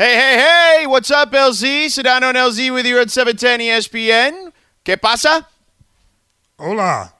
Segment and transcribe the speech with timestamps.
[0.00, 0.86] Hey, hey, hey!
[0.86, 1.84] What's up, LZ?
[1.88, 4.50] Sedano and LZ with you at 710 ESPN.
[4.82, 5.46] ¿Qué pasa?
[6.58, 7.12] Hola.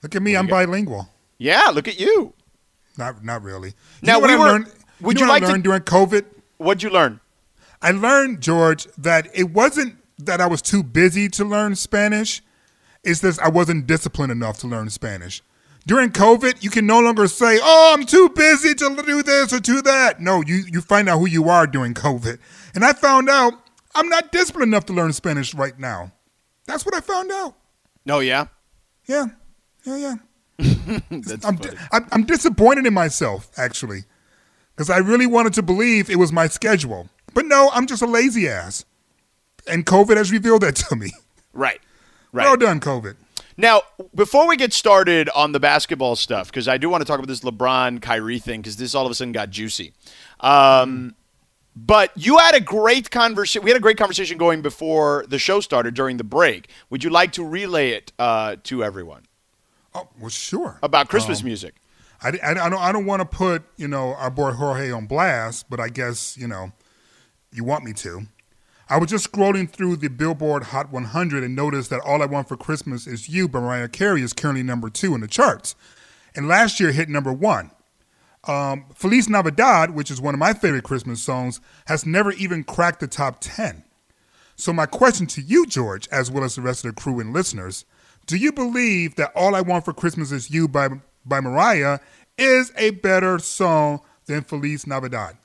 [0.00, 1.08] Look at me, I'm bilingual.
[1.38, 2.34] Yeah, look at you.
[2.96, 3.70] Not not really.
[3.70, 3.74] You
[4.06, 4.66] Now, what we I were- learned?
[5.00, 6.24] would you, you know what like I to- learned during COVID?
[6.58, 7.18] What'd you learn?
[7.82, 12.42] I learned, George, that it wasn't that I was too busy to learn Spanish.
[13.02, 15.42] It's just I wasn't disciplined enough to learn Spanish.
[15.88, 19.58] During COVID, you can no longer say, "Oh, I'm too busy to do this or
[19.58, 22.38] do that." No, you you find out who you are during COVID,
[22.74, 23.54] and I found out
[23.94, 26.12] I'm not disciplined enough to learn Spanish right now.
[26.66, 27.54] That's what I found out.
[28.04, 28.48] No, yeah?
[29.06, 29.28] Yeah,
[29.84, 30.14] yeah, yeah.
[31.10, 31.78] That's I'm, funny.
[31.90, 34.04] I'm, I'm disappointed in myself, actually,
[34.76, 37.08] because I really wanted to believe it was my schedule.
[37.32, 38.84] But no, I'm just a lazy ass.
[39.66, 41.12] And COVID has revealed that to me.
[41.54, 41.80] Right.
[42.30, 42.44] Right.
[42.44, 43.16] Well done, COVID.
[43.60, 43.82] Now,
[44.14, 47.26] before we get started on the basketball stuff, because I do want to talk about
[47.26, 49.92] this LeBron Kyrie thing, because this all of a sudden got juicy.
[50.38, 51.16] Um,
[51.74, 53.64] but you had a great conversation.
[53.64, 56.68] We had a great conversation going before the show started during the break.
[56.90, 59.26] Would you like to relay it uh, to everyone
[59.92, 60.78] Oh, well, sure.
[60.82, 61.74] about Christmas Um, music?
[62.22, 65.06] I, I, I don't, I don't want to put, you know, our boy Jorge on
[65.06, 66.72] blast, but I guess, you know,
[67.52, 68.22] you want me to.
[68.90, 72.48] I was just scrolling through the Billboard Hot 100 and noticed that All I Want
[72.48, 75.74] for Christmas Is You by Mariah Carey is currently number two in the charts.
[76.34, 77.70] And last year hit number one.
[78.44, 83.00] Um, Feliz Navidad, which is one of my favorite Christmas songs, has never even cracked
[83.00, 83.84] the top 10.
[84.56, 87.34] So, my question to you, George, as well as the rest of the crew and
[87.34, 87.84] listeners,
[88.26, 90.88] do you believe that All I Want for Christmas Is You by,
[91.26, 91.98] by Mariah
[92.38, 95.36] is a better song than Feliz Navidad?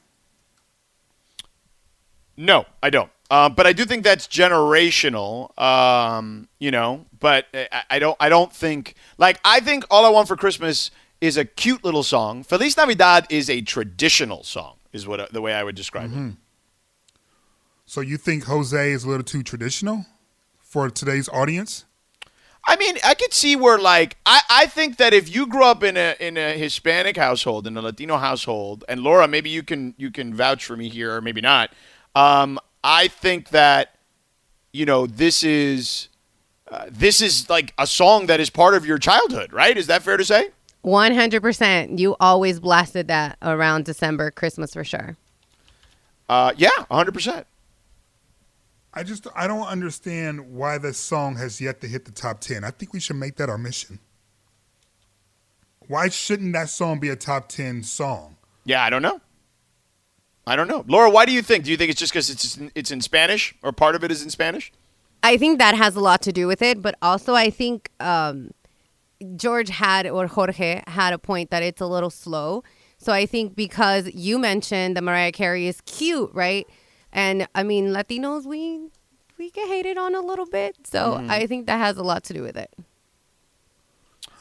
[2.37, 3.11] No, I don't.
[3.33, 5.57] Uh, but I do think that's generational.
[5.59, 8.15] Um, you know, but I, I don't.
[8.19, 12.03] I don't think like I think all I want for Christmas is a cute little
[12.03, 12.43] song.
[12.43, 14.75] Feliz Navidad is a traditional song.
[14.91, 16.33] Is what the way I would describe it.
[17.87, 20.05] So, you think Jose is a little too traditional
[20.59, 21.85] for today's audience?
[22.67, 25.81] I mean, I could see where like I, I think that if you grew up
[25.81, 29.95] in a in a Hispanic household, in a Latino household, and Laura, maybe you can
[29.97, 31.71] you can vouch for me here, or maybe not.
[32.13, 33.95] Um, I think that
[34.71, 36.09] you know this is
[36.71, 39.77] uh, this is like a song that is part of your childhood, right?
[39.77, 40.49] Is that fair to say?
[40.83, 41.97] 100%.
[41.97, 45.15] You always blasted that around December, Christmas for sure.
[46.27, 47.47] Uh, yeah, hundred percent.
[48.93, 52.63] I just I don't understand why this song has yet to hit the top 10.
[52.63, 53.99] I think we should make that our mission.
[55.87, 58.37] Why shouldn't that song be a top 10 song?
[58.65, 59.19] Yeah, I don't know.
[60.45, 61.09] I don't know, Laura.
[61.09, 61.63] Why do you think?
[61.63, 64.21] Do you think it's just because it's it's in Spanish, or part of it is
[64.21, 64.71] in Spanish?
[65.23, 68.51] I think that has a lot to do with it, but also I think um,
[69.37, 72.63] George had or Jorge had a point that it's a little slow.
[72.97, 76.67] So I think because you mentioned that Mariah Carey is cute, right?
[77.13, 78.89] And I mean Latinos we
[79.37, 80.75] we get hated on a little bit.
[80.85, 82.73] So I think that has a lot to do with it.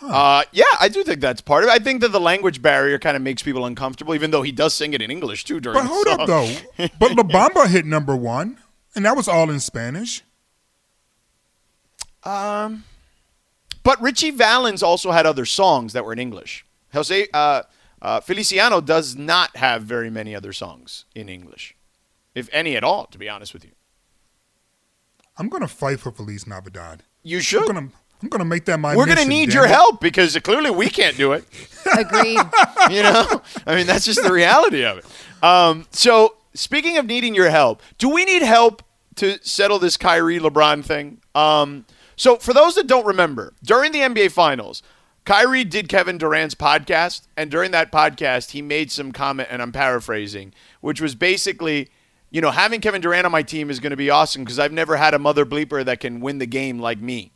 [0.04, 1.72] Uh, yeah, I do think that's part of it.
[1.72, 4.74] I think that the language barrier kind of makes people uncomfortable, even though he does
[4.74, 6.52] sing it in English too during But hold up though.
[6.98, 8.58] but La Bamba hit number 1
[8.94, 10.22] and that was all in Spanish.
[12.24, 12.84] Um,
[13.82, 16.64] But Ritchie Valens also had other songs that were in English.
[16.92, 17.62] Jose uh,
[18.00, 21.74] uh, Feliciano does not have very many other songs in English,
[22.34, 23.72] if any at all, to be honest with you.
[25.38, 27.04] I'm going to fight for Feliz Navidad.
[27.22, 27.68] You should.
[27.70, 29.70] I'm to I'm going to make that my We're going to need your it.
[29.70, 31.44] help because clearly we can't do it.
[31.98, 32.38] Agreed.
[32.90, 35.04] you know i mean that's just the reality of it
[35.44, 38.82] um, so speaking of needing your help do we need help
[39.16, 41.84] to settle this kyrie lebron thing um,
[42.16, 44.82] so for those that don't remember during the nba finals
[45.24, 49.72] kyrie did kevin durant's podcast and during that podcast he made some comment and i'm
[49.72, 51.88] paraphrasing which was basically
[52.30, 54.72] you know having kevin durant on my team is going to be awesome because i've
[54.72, 57.32] never had a mother bleeper that can win the game like me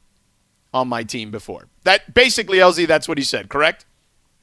[0.76, 3.84] on my team before that basically lz that's what he said correct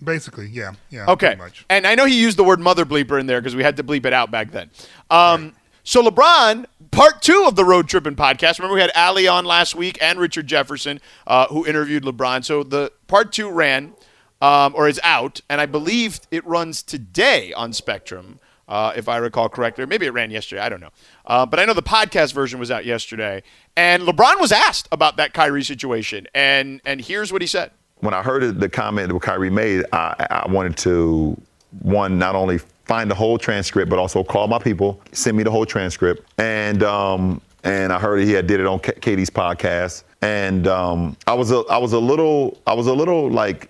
[0.03, 0.73] Basically, yeah.
[0.89, 1.05] Yeah.
[1.07, 1.35] Okay.
[1.35, 1.65] much.
[1.69, 3.83] And I know he used the word mother bleeper in there because we had to
[3.85, 4.69] bleep it out back then.
[5.09, 5.53] Um,
[5.83, 8.57] So LeBron, part two of the Road Tripping podcast.
[8.57, 12.43] Remember we had Ali on last week and Richard Jefferson uh, who interviewed LeBron.
[12.43, 13.93] So the part two ran
[14.41, 18.39] um, or is out, and I believe it runs today on Spectrum.
[18.67, 19.83] Uh, if I recall correctly.
[19.83, 20.61] Or maybe it ran yesterday.
[20.61, 20.91] I don't know.
[21.25, 23.43] Uh, but I know the podcast version was out yesterday.
[23.75, 26.27] And LeBron was asked about that Kyrie situation.
[26.33, 27.71] And, and here's what he said.
[27.99, 31.39] When I heard the comment that Kyrie made, I, I wanted to,
[31.81, 35.51] one, not only find the whole transcript, but also call my people, send me the
[35.51, 36.25] whole transcript.
[36.37, 40.03] And, um, and I heard he had did it on K- KD's podcast.
[40.21, 43.69] And um, I was a, I was a little, I was a little like,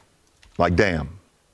[0.57, 1.09] like, damn.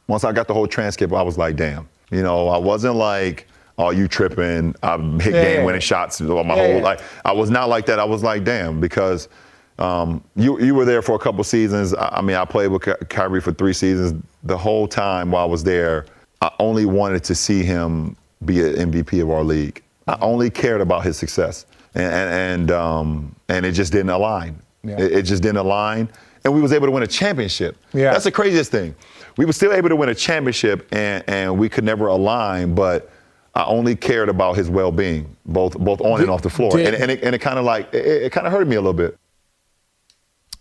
[0.08, 1.88] Once I got the whole transcript, I was like, damn.
[2.12, 3.48] You know, I wasn't like,
[3.78, 4.76] oh, you tripping.
[4.84, 5.64] I hit Yeah, game yeah.
[5.64, 7.20] winning shots my Yeah, whole life.
[7.26, 8.00] I was not like that.
[8.00, 9.30] I was like, damn, because
[9.78, 11.94] um, you you were there for a couple seasons.
[11.94, 14.22] I, I mean, I played with Ky- Kyrie for three seasons.
[14.44, 16.06] The whole time while I was there,
[16.42, 18.16] I only wanted to see him
[18.46, 19.82] be an MVP of our league.
[20.08, 21.66] I only cared about his success,
[21.96, 22.30] and and
[22.62, 24.62] and, um, and it just didn't align.
[24.84, 26.10] It, it just didn't align,
[26.44, 27.78] and we was able to win a championship.
[27.94, 28.12] Yeah.
[28.12, 28.96] That's the craziest thing.
[29.38, 33.10] We were still able to win a championship, and, and we could never align, but
[33.56, 36.96] I only cared about his well-being, both both on and off the floor, did- and,
[37.04, 38.94] and it, and it kind of like it, it kind of hurt me a little
[38.94, 39.18] bit.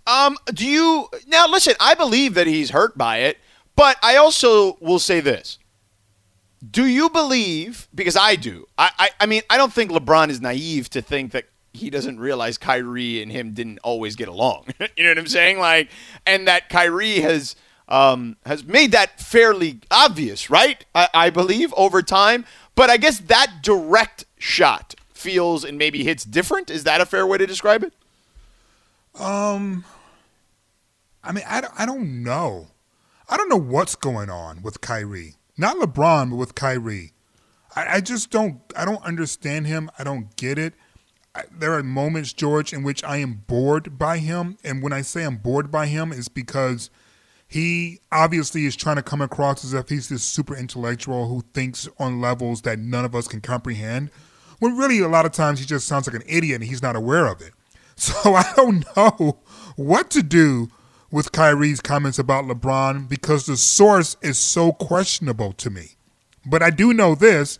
[0.06, 1.74] Um, do you now listen?
[1.80, 3.38] I believe that he's hurt by it,
[3.76, 5.58] but I also will say this:
[6.70, 7.88] Do you believe?
[7.94, 8.66] Because I do.
[8.78, 12.18] I, I, I mean, I don't think LeBron is naive to think that he doesn't
[12.18, 14.66] realize Kyrie and him didn't always get along.
[14.96, 15.58] you know what I'm saying?
[15.58, 15.90] Like,
[16.26, 17.56] and that Kyrie has
[17.88, 20.84] um, has made that fairly obvious, right?
[20.94, 22.44] I, I believe over time.
[22.74, 26.70] But I guess that direct shot feels and maybe hits different.
[26.70, 27.92] Is that a fair way to describe it?
[29.18, 29.84] Um,
[31.24, 32.68] I mean, I don't, I don't know.
[33.28, 35.34] I don't know what's going on with Kyrie.
[35.56, 37.12] Not LeBron, but with Kyrie.
[37.74, 38.60] I, I just don't.
[38.76, 39.90] I don't understand him.
[39.98, 40.74] I don't get it.
[41.50, 45.24] There are moments, George, in which I am bored by him, and when I say
[45.24, 46.90] I'm bored by him, it's because
[47.46, 51.88] he obviously is trying to come across as if he's this super intellectual who thinks
[51.98, 54.10] on levels that none of us can comprehend.
[54.58, 56.96] When really, a lot of times he just sounds like an idiot and he's not
[56.96, 57.52] aware of it.
[57.98, 59.40] So I don't know
[59.74, 60.68] what to do
[61.10, 65.96] with Kyrie's comments about LeBron because the source is so questionable to me.
[66.46, 67.58] But I do know this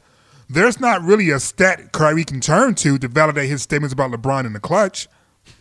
[0.48, 4.46] there's not really a stat Kyrie can turn to to validate his statements about LeBron
[4.46, 5.08] in the clutch.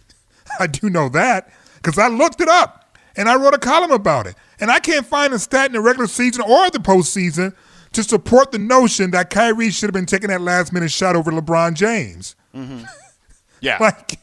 [0.59, 4.27] I do know that because I looked it up and I wrote a column about
[4.27, 4.35] it.
[4.59, 7.53] And I can't find a stat in the regular season or the postseason
[7.93, 11.31] to support the notion that Kyrie should have been taking that last minute shot over
[11.31, 12.35] LeBron James.
[12.55, 12.83] Mm-hmm.
[13.59, 13.79] Yeah.
[13.79, 14.19] Like,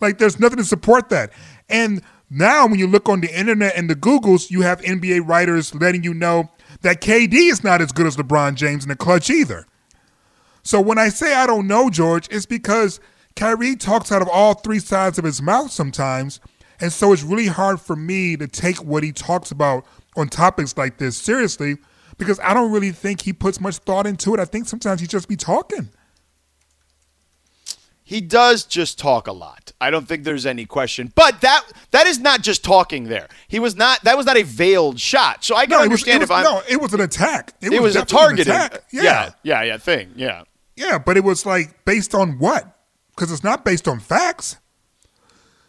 [0.00, 1.30] like there's nothing to support that.
[1.68, 2.00] And
[2.30, 6.02] now when you look on the internet and the Googles, you have NBA writers letting
[6.02, 6.50] you know
[6.80, 9.66] that KD is not as good as LeBron James in the clutch either.
[10.62, 13.00] So when I say I don't know, George, it's because
[13.36, 16.40] Kyrie talks out of all three sides of his mouth sometimes.
[16.80, 19.84] And so it's really hard for me to take what he talks about
[20.16, 21.76] on topics like this seriously
[22.18, 24.40] because I don't really think he puts much thought into it.
[24.40, 25.90] I think sometimes he just be talking.
[28.04, 29.72] he does just talk a lot.
[29.80, 31.12] I don't think there's any question.
[31.14, 33.28] But that that is not just talking there.
[33.48, 35.44] He was not that was not a veiled shot.
[35.44, 37.54] So I can No, it was, understand was, if I'm no, it was an attack.
[37.60, 38.48] it was, a targeted.
[38.48, 38.82] attack.
[38.92, 40.12] yeah, yeah, yeah, thing.
[40.16, 40.42] Yeah.
[40.76, 42.76] Yeah, but it was like based on what?
[43.10, 44.56] Because it's not based on facts.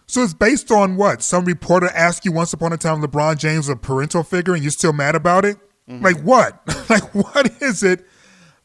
[0.05, 1.21] So it's based on what?
[1.21, 4.71] Some reporter asked you once upon a time LeBron James a parental figure and you're
[4.71, 5.57] still mad about it?
[5.89, 6.03] Mm-hmm.
[6.03, 6.61] Like what?
[6.89, 8.05] like what is it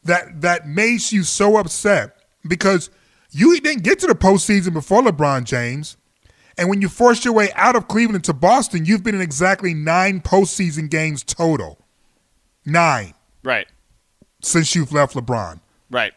[0.03, 2.15] that that makes you so upset?
[2.47, 2.89] Because
[3.31, 5.97] you didn't get to the postseason before LeBron James.
[6.57, 9.73] And when you forced your way out of Cleveland to Boston, you've been in exactly
[9.73, 11.79] nine postseason games total.
[12.65, 13.67] Nine Right.
[14.41, 15.61] since you've left LeBron.
[15.89, 16.13] Right.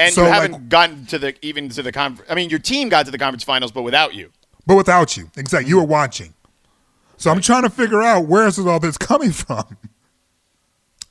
[0.00, 2.30] And So, you haven't gotten to the even to the conference.
[2.30, 4.30] I mean, your team got to the conference finals, but without you.
[4.66, 5.30] but without you.
[5.36, 5.68] Exactly.
[5.68, 6.34] You were watching.
[7.18, 9.64] So I'm trying to figure out where is all this coming from.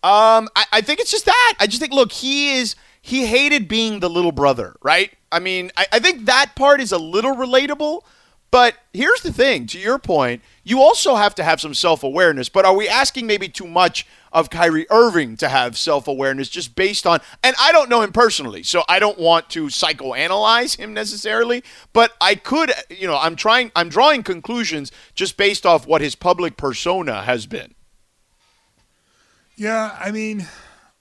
[0.02, 1.54] Um, I, I think it's just that.
[1.60, 5.12] I just think, look, he is he hated being the little brother, right?
[5.32, 8.02] I mean, I, I think that part is a little relatable.
[8.52, 12.50] But here's the thing: to your point, you also have to have some self awareness.
[12.50, 16.76] But are we asking maybe too much of Kyrie Irving to have self awareness just
[16.76, 17.20] based on?
[17.44, 21.64] And I don't know him personally, so I don't want to psychoanalyze him necessarily.
[21.94, 26.16] But I could, you know, I'm trying, I'm drawing conclusions just based off what his
[26.16, 27.76] public persona has been.
[29.56, 30.48] Yeah, I mean,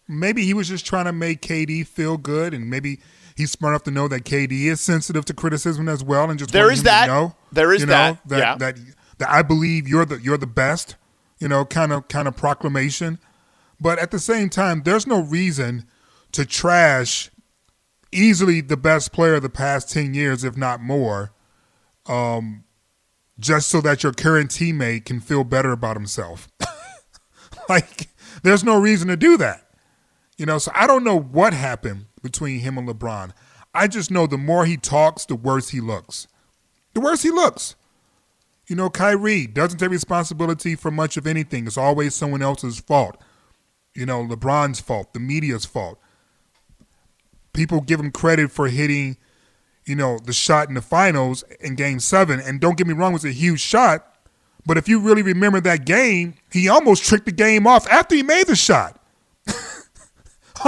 [0.09, 3.01] maybe he was just trying to make KD feel good, and maybe
[3.39, 6.51] he's smart enough to know that KD is sensitive to criticism as well, and just
[6.51, 7.07] There is that.
[7.07, 8.57] know, There is you know, that, that yeah.
[8.57, 8.79] that
[9.19, 10.97] that I believe you're the you're the best,
[11.39, 13.19] you know, kind of kind of proclamation.
[13.81, 15.87] But at the same time, there's no reason
[16.33, 17.31] to trash
[18.11, 21.33] easily the best player of the past ten years, if not more,
[22.07, 22.65] um,
[23.39, 26.49] just so that your current teammate can feel better about himself.
[27.69, 28.09] like,
[28.43, 29.65] there's no reason to do that.
[30.37, 33.33] You know, so I don't know what happened between him and LeBron.
[33.75, 36.27] I just know the more he talks, the worse he looks.
[36.95, 37.77] The worse he looks.
[38.67, 41.67] You know, Kyrie doesn't take responsibility for much of anything.
[41.67, 43.17] It's always someone else's fault.
[43.95, 45.99] You know, LeBron's fault, the media's fault.
[47.53, 49.17] People give him credit for hitting,
[49.87, 52.41] you know, the shot in the finals in game seven.
[52.41, 54.05] And don't get me wrong, it was a huge shot.
[54.67, 58.23] But if you really remember that game, he almost tricked the game off after he
[58.23, 58.98] made the shot.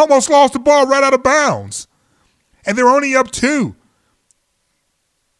[0.01, 1.87] Almost lost the ball right out of bounds.
[2.67, 3.77] And they're only up two.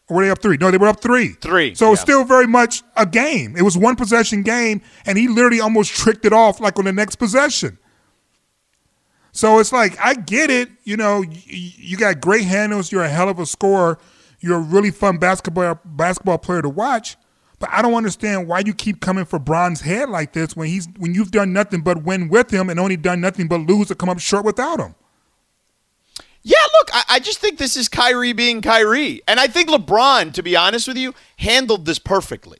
[0.07, 0.57] Or were they up three?
[0.57, 1.29] No, they were up three.
[1.29, 3.55] Three, So it's still very much a game.
[3.55, 6.91] It was one possession game, and he literally almost tricked it off like on the
[6.91, 7.77] next possession.
[9.31, 10.69] So it's like I get it.
[10.83, 12.91] You know, you, you got great handles.
[12.91, 13.97] You're a hell of a scorer.
[14.41, 17.15] You're a really fun basketball basketball player to watch.
[17.61, 20.89] But I don't understand why you keep coming for Bron's head like this when he's
[20.97, 23.95] when you've done nothing but win with him and only done nothing but lose or
[23.95, 24.95] come up short without him.
[26.41, 29.21] Yeah, look, I, I just think this is Kyrie being Kyrie.
[29.27, 32.57] And I think LeBron, to be honest with you, handled this perfectly.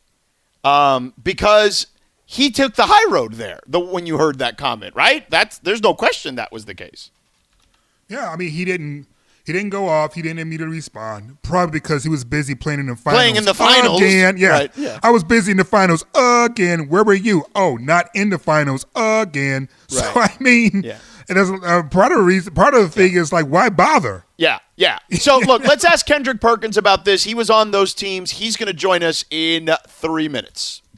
[0.63, 1.87] Um, because
[2.27, 5.27] he took the high road there the, when you heard that comment, right?
[5.31, 7.09] That's There's no question that was the case.
[8.07, 9.07] Yeah, I mean he didn't
[9.45, 10.13] he didn't go off.
[10.13, 11.41] He didn't immediately respond.
[11.41, 13.19] Probably because he was busy playing in the finals.
[13.21, 14.01] Playing in the finals.
[14.01, 14.35] again.
[14.37, 14.99] Yeah, Right, yeah.
[15.03, 16.87] I was busy in the finals again.
[16.89, 17.45] Where were you?
[17.55, 19.69] Oh, not in the finals again.
[19.91, 20.99] So I mean, Yeah.
[21.27, 22.53] and that's uh, part of the reason.
[22.53, 24.23] Part of the thing is like, why bother?
[24.37, 24.99] Yeah, yeah.
[25.19, 27.25] So look, let's ask Kendrick Perkins about this.
[27.25, 28.31] He was on those teams.
[28.31, 30.80] He's going to join us in three minutes.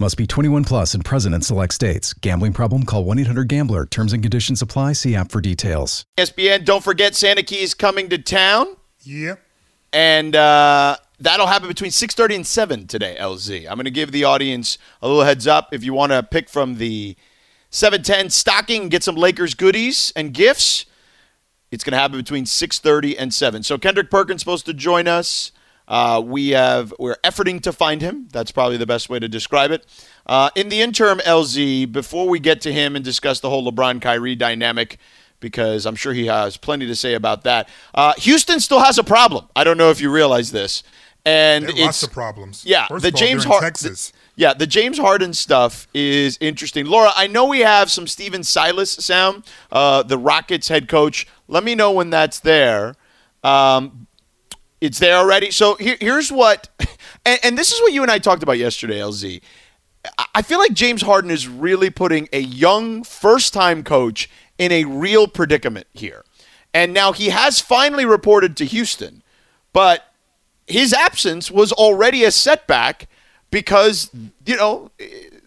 [0.00, 2.14] Must be 21 plus and present in select states.
[2.14, 2.84] Gambling problem?
[2.84, 3.84] Call 1 800 Gambler.
[3.84, 4.94] Terms and conditions apply.
[4.94, 6.06] See app for details.
[6.16, 8.76] ESPN, don't forget Santa Key is coming to town.
[9.02, 9.34] Yeah.
[9.92, 14.24] and uh, that'll happen between 6.30 and 7 today lz i'm going to give the
[14.24, 17.16] audience a little heads up if you want to pick from the
[17.70, 20.84] 710 stocking get some lakers goodies and gifts
[21.70, 25.50] it's going to happen between 6.30 and 7 so kendrick perkins supposed to join us
[25.90, 29.70] uh, we have we're efforting to find him that's probably the best way to describe
[29.70, 29.84] it
[30.26, 34.00] uh, in the interim lz before we get to him and discuss the whole lebron
[34.00, 34.98] kyrie dynamic
[35.40, 37.68] because I'm sure he has plenty to say about that.
[37.94, 39.48] Uh, Houston still has a problem.
[39.56, 40.82] I don't know if you realize this,
[41.24, 42.64] and it's lots of problems.
[42.64, 43.66] Yeah, First the all, James Harden.
[43.66, 44.12] Texas.
[44.36, 46.86] Yeah, the James Harden stuff is interesting.
[46.86, 51.26] Laura, I know we have some Stephen Silas sound, uh, the Rockets head coach.
[51.48, 52.94] Let me know when that's there.
[53.42, 54.06] Um,
[54.80, 55.50] it's there already.
[55.50, 56.68] So here, here's what,
[57.26, 59.40] and, and this is what you and I talked about yesterday, LZ.
[60.34, 64.84] I- feel like James Harden is really putting a young first time coach in a
[64.84, 66.24] real predicament here.
[66.72, 69.22] And now he has finally reported to Houston,
[69.72, 70.06] but
[70.66, 73.08] his absence was already a setback
[73.50, 74.10] because,
[74.46, 74.90] you know,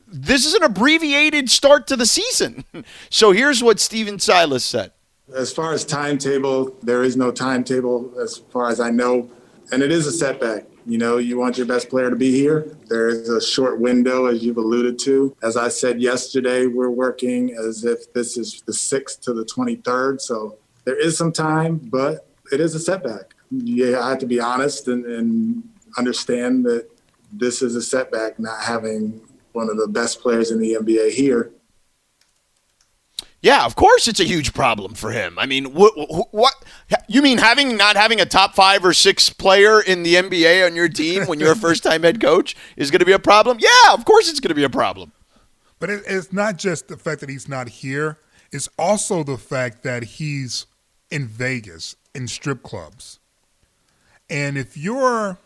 [0.07, 2.65] this is an abbreviated start to the season.
[3.09, 4.91] So here's what Stephen Silas said.
[5.35, 9.29] As far as timetable, there is no timetable as far as I know,
[9.71, 10.65] and it is a setback.
[10.85, 12.77] You know, you want your best player to be here.
[12.87, 15.35] There is a short window, as you've alluded to.
[15.41, 20.19] As I said yesterday, we're working as if this is the 6th to the 23rd.
[20.19, 23.33] So there is some time, but it is a setback.
[23.49, 25.63] Yeah, I have to be honest and, and
[25.97, 26.89] understand that
[27.31, 29.21] this is a setback not having
[29.53, 31.51] one of the best players in the NBA here.
[33.43, 35.37] Yeah, of course it's a huge problem for him.
[35.37, 35.91] I mean, what,
[36.31, 36.53] what
[37.09, 40.77] you mean having not having a top 5 or 6 player in the NBA on
[40.77, 43.57] your team when you're a first-time head coach is going to be a problem?
[43.59, 45.11] Yeah, of course it's going to be a problem.
[45.77, 48.17] But it, it's not just the fact that he's not here.
[48.53, 50.65] It's also the fact that he's
[51.11, 53.19] in Vegas in strip clubs.
[54.29, 55.37] And if you're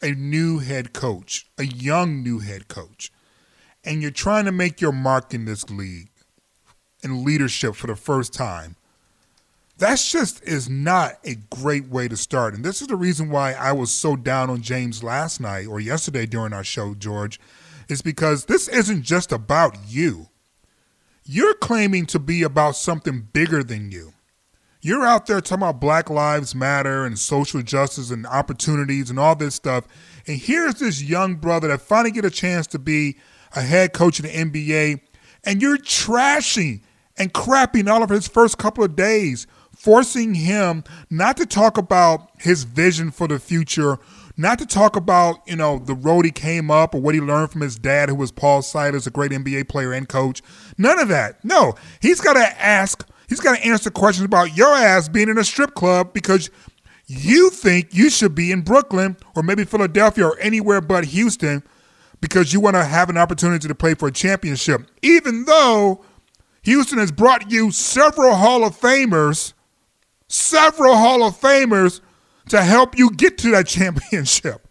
[0.00, 3.10] a new head coach, a young new head coach,
[3.82, 6.09] and you're trying to make your mark in this league
[7.02, 8.76] in leadership for the first time,
[9.78, 12.54] That just is not a great way to start.
[12.54, 15.80] And this is the reason why I was so down on James last night or
[15.80, 17.40] yesterday during our show, George,
[17.88, 20.28] is because this isn't just about you.
[21.24, 24.12] You're claiming to be about something bigger than you.
[24.82, 29.34] You're out there talking about Black Lives Matter and social justice and opportunities and all
[29.34, 29.86] this stuff.
[30.26, 33.16] And here's this young brother that finally get a chance to be
[33.54, 35.00] a head coach in the NBA,
[35.44, 36.80] and you're trashing
[37.20, 39.46] and crapping all of his first couple of days
[39.76, 43.98] forcing him not to talk about his vision for the future,
[44.36, 47.50] not to talk about, you know, the road he came up or what he learned
[47.50, 50.42] from his dad, who was Paul Silas, a great NBA player and coach.
[50.76, 51.44] None of that.
[51.44, 55.38] No, he's got to ask, he's got to answer questions about your ass being in
[55.38, 56.50] a strip club because
[57.06, 61.62] you think you should be in Brooklyn or maybe Philadelphia or anywhere but Houston
[62.20, 66.04] because you want to have an opportunity to play for a championship, even though
[66.62, 69.54] Houston has brought you several Hall of Famers,
[70.28, 72.00] several Hall of Famers
[72.48, 74.66] to help you get to that championship.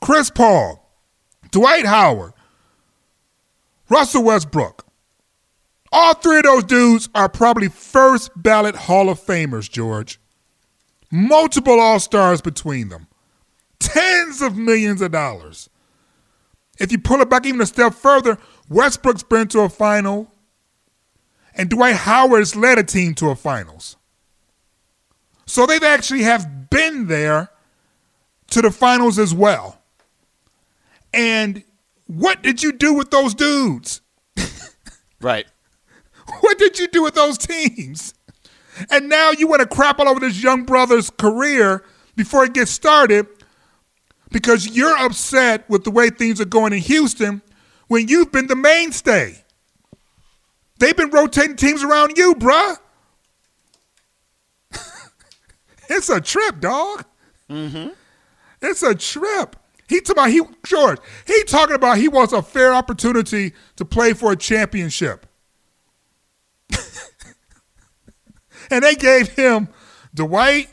[0.00, 0.90] Chris Paul,
[1.50, 2.32] Dwight Howard,
[3.88, 4.86] Russell Westbrook.
[5.92, 10.20] All three of those dudes are probably first ballot Hall of Famers, George.
[11.10, 13.08] Multiple All Stars between them.
[13.80, 15.68] Tens of millions of dollars.
[16.78, 20.32] If you pull it back even a step further, Westbrook's been to a final,
[21.54, 23.96] and Dwight Howard's led a team to a finals.
[25.46, 27.50] So they've actually have been there
[28.50, 29.80] to the finals as well.
[31.12, 31.64] And
[32.06, 34.00] what did you do with those dudes?
[35.20, 35.46] Right.
[36.40, 38.14] What did you do with those teams?
[38.90, 41.84] And now you want to crap all over this young brother's career
[42.16, 43.26] before it gets started
[44.30, 47.42] because you're upset with the way things are going in Houston
[47.88, 49.44] when you've been the mainstay.
[50.80, 52.78] They've been rotating teams around you, bruh.
[55.90, 57.04] it's a trip, dog.
[57.50, 57.90] Mm-hmm.
[58.62, 59.56] It's a trip.
[59.88, 60.98] He talking about he George.
[61.26, 65.26] He talking about he wants a fair opportunity to play for a championship.
[68.70, 69.68] and they gave him
[70.14, 70.72] Dwight,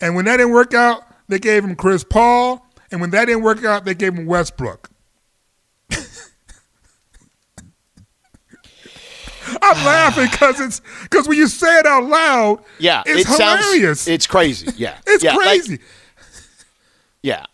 [0.00, 3.42] and when that didn't work out, they gave him Chris Paul, and when that didn't
[3.42, 4.91] work out, they gave him Westbrook.
[9.76, 14.00] I'm laughing because it's because when you say it out loud, Yeah, it's it hilarious.
[14.02, 14.08] sounds.
[14.08, 14.68] It's crazy.
[14.76, 15.78] Yeah, It's Yeah, like- crazy.
[17.22, 17.44] Yeah.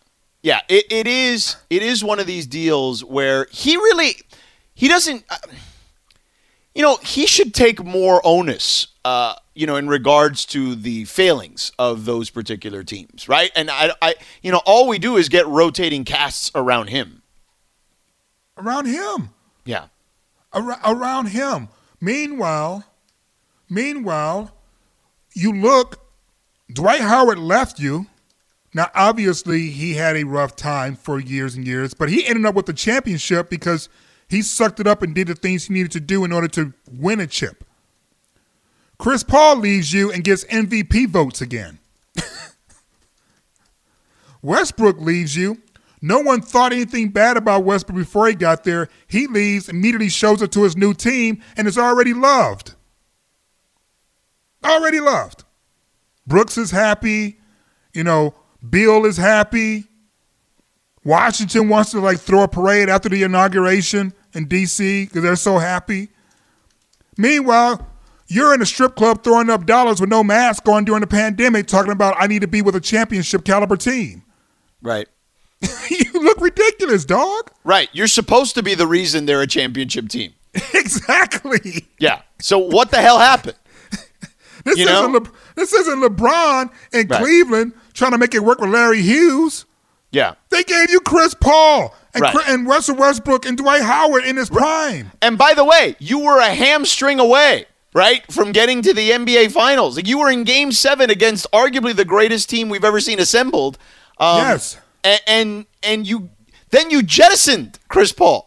[0.41, 4.15] Yeah, it, it is it is one of these deals where he really
[4.73, 5.35] he doesn't uh,
[6.73, 11.71] you know, he should take more onus uh, you know, in regards to the failings
[11.77, 13.51] of those particular teams, right?
[13.55, 17.21] And I I you know, all we do is get rotating casts around him.
[18.57, 19.29] around him.
[19.65, 19.85] Yeah.
[20.53, 21.67] Ar- around him.
[22.01, 22.85] Meanwhile,
[23.69, 24.55] meanwhile,
[25.33, 26.05] you look.
[26.71, 28.07] Dwight Howard left you.
[28.73, 32.53] Now, obviously, he had a rough time for years and years, but he ended up
[32.53, 33.89] with the championship because
[34.27, 36.73] he sucked it up and did the things he needed to do in order to
[36.91, 37.63] win a chip.
[38.99, 41.79] Chris Paul leaves you and gets MVP votes again.
[44.41, 45.61] Westbrook leaves you.
[46.01, 48.87] No one thought anything bad about Westbrook before he got there.
[49.07, 52.75] He leaves, immediately shows up to his new team, and is already loved.
[54.63, 55.43] Already loved.
[56.25, 57.39] Brooks is happy.
[57.93, 58.33] You know,
[58.67, 59.85] Beal is happy.
[61.03, 65.05] Washington wants to like throw a parade after the inauguration in D.C.
[65.05, 66.09] because they're so happy.
[67.17, 67.87] Meanwhile,
[68.27, 71.67] you're in a strip club throwing up dollars with no mask on during the pandemic,
[71.67, 74.23] talking about I need to be with a championship caliber team.
[74.81, 75.07] Right.
[75.89, 77.51] you look ridiculous, dog.
[77.63, 77.89] Right.
[77.91, 80.33] You're supposed to be the reason they're a championship team.
[80.73, 81.87] exactly.
[81.99, 82.21] Yeah.
[82.39, 83.55] So what the hell happened?
[84.65, 85.13] This You isn't?
[85.13, 87.21] Le- this isn't LeBron in Right.
[87.21, 89.65] Cleveland trying to make it work with Larry Hughes.
[90.11, 90.33] Yeah.
[90.49, 92.35] They gave you Chris Paul and, Right.
[92.35, 95.11] Chri- and Russell Westbrook and Dwight Howard in his prime.
[95.21, 99.51] And by the way, you were a hamstring away, right, from getting to the NBA
[99.53, 99.95] Finals.
[99.95, 103.77] Like you were in Game Seven against arguably the greatest team we've ever seen assembled.
[104.19, 104.77] Um, Yes.
[105.03, 106.29] And, and and you
[106.71, 108.45] then you jettisoned Chris Paul.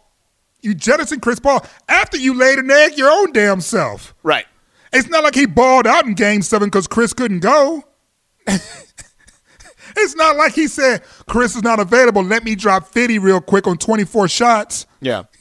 [0.61, 4.13] You jettisoned Chris Paul after you laid an egg your own damn self.
[4.23, 4.45] Right.
[4.93, 7.83] It's not like he balled out in game seven because Chris couldn't go.
[8.47, 12.23] it's not like he said, Chris is not available.
[12.23, 14.85] Let me drop 50 real quick on 24 shots.
[15.01, 15.23] Yeah.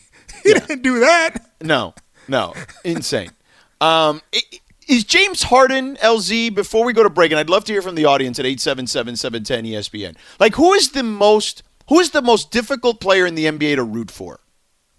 [0.43, 1.37] He didn't do that.
[1.61, 1.95] No.
[2.27, 2.53] No.
[2.85, 3.31] Insane.
[3.81, 4.41] Um, i-
[4.89, 7.31] is James Harden LZ before we go to break?
[7.33, 10.17] And I'd love to hear from the audience at 877-710 ESPN.
[10.39, 13.83] Like, who is the most who is the most difficult player in the NBA to
[13.85, 14.41] root for?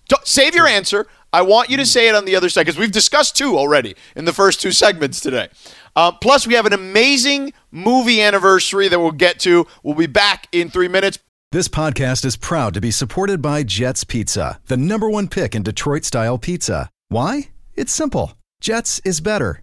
[0.10, 1.08] Don't- Save your answer.
[1.32, 3.96] I want you to say it on the other side because we've discussed two already
[4.16, 5.48] in the first two segments today.
[5.96, 9.66] Uh, plus, we have an amazing movie anniversary that we'll get to.
[9.82, 11.18] We'll be back in three minutes.
[11.52, 15.64] This podcast is proud to be supported by Jets Pizza, the number one pick in
[15.64, 16.90] Detroit style pizza.
[17.10, 17.50] Why?
[17.76, 18.34] It's simple.
[18.60, 19.63] Jets is better.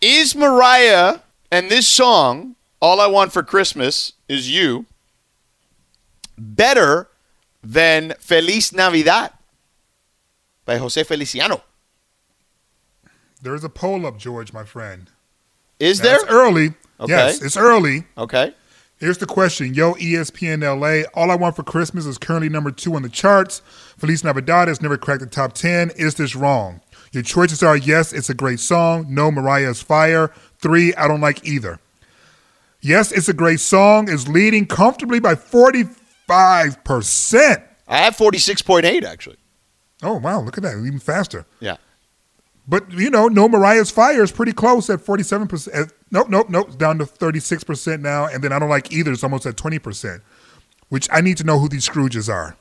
[0.00, 1.18] Is Mariah
[1.50, 4.86] and this song, All I Want for Christmas Is You,
[6.38, 7.08] better
[7.62, 9.32] than Feliz Navidad
[10.64, 11.62] by Jose Feliciano?
[13.42, 15.10] There's a poll up, George, my friend.
[15.78, 16.14] Is Now, there?
[16.16, 16.66] It's early.
[17.00, 17.12] Okay.
[17.12, 18.04] Yes, it's early.
[18.16, 18.54] Okay.
[18.98, 19.72] Here's the question.
[19.72, 23.62] Yo, ESPN LA, All I Want for Christmas is currently number two on the charts.
[23.96, 25.90] Feliz Navidad has never cracked the top 10.
[25.96, 26.82] Is this wrong?
[27.12, 29.06] Your choices are yes, it's a great song.
[29.08, 30.32] No, Mariah is fire.
[30.58, 31.80] Three, I don't like either.
[32.80, 37.62] Yes, it's a great song is leading comfortably by 45%.
[37.88, 39.36] I have 46.8, actually.
[40.02, 40.40] Oh, wow.
[40.40, 40.78] Look at that.
[40.78, 41.44] Even faster.
[41.58, 41.76] Yeah.
[42.66, 45.74] But, you know, No Mariah's Fire is pretty close at 47%.
[45.74, 46.66] Uh, Nope, nope, nope.
[46.68, 48.26] It's down to 36% now.
[48.26, 49.12] And then I don't like either.
[49.12, 50.20] It's almost at 20%,
[50.88, 52.56] which I need to know who these Scrooges are.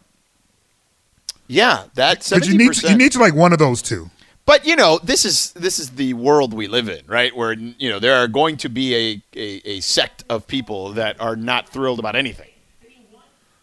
[1.47, 2.33] Yeah, that's 70%.
[2.35, 4.09] Because you need, to, you need to like one of those two.
[4.45, 7.35] But you know, this is this is the world we live in, right?
[7.35, 11.21] Where you know there are going to be a, a, a sect of people that
[11.21, 12.49] are not thrilled about anything,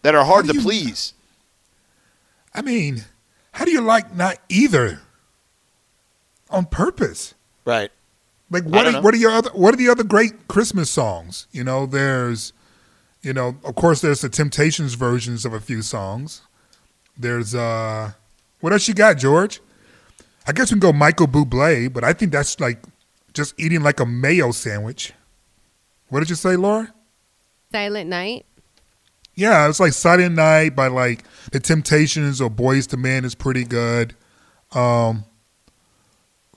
[0.01, 1.13] that are hard to you- please.
[2.55, 3.03] I mean,
[3.51, 5.01] how do you like not either
[6.49, 7.33] on purpose?
[7.65, 7.91] Right.
[8.49, 11.47] Like what are, what are your other what are the other great Christmas songs?
[11.51, 12.53] You know, there's
[13.21, 16.41] you know, of course there's the Temptations versions of a few songs.
[17.17, 18.13] There's uh
[18.61, 19.59] what else you got, George?
[20.47, 22.81] I guess we can go Michael Bublé, but I think that's like
[23.33, 25.11] just eating like a mayo sandwich.
[26.07, 26.93] What did you say, Laura?
[27.73, 28.45] Silent Night.
[29.35, 33.65] Yeah, it's like Silent Night by like the Temptations or Boyz II Men is pretty
[33.65, 34.15] good.
[34.71, 35.25] Um,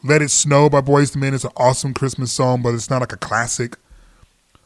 [0.04, 3.00] Let It Snow by Boyz II Men is an awesome Christmas song, but it's not
[3.00, 3.76] like a classic.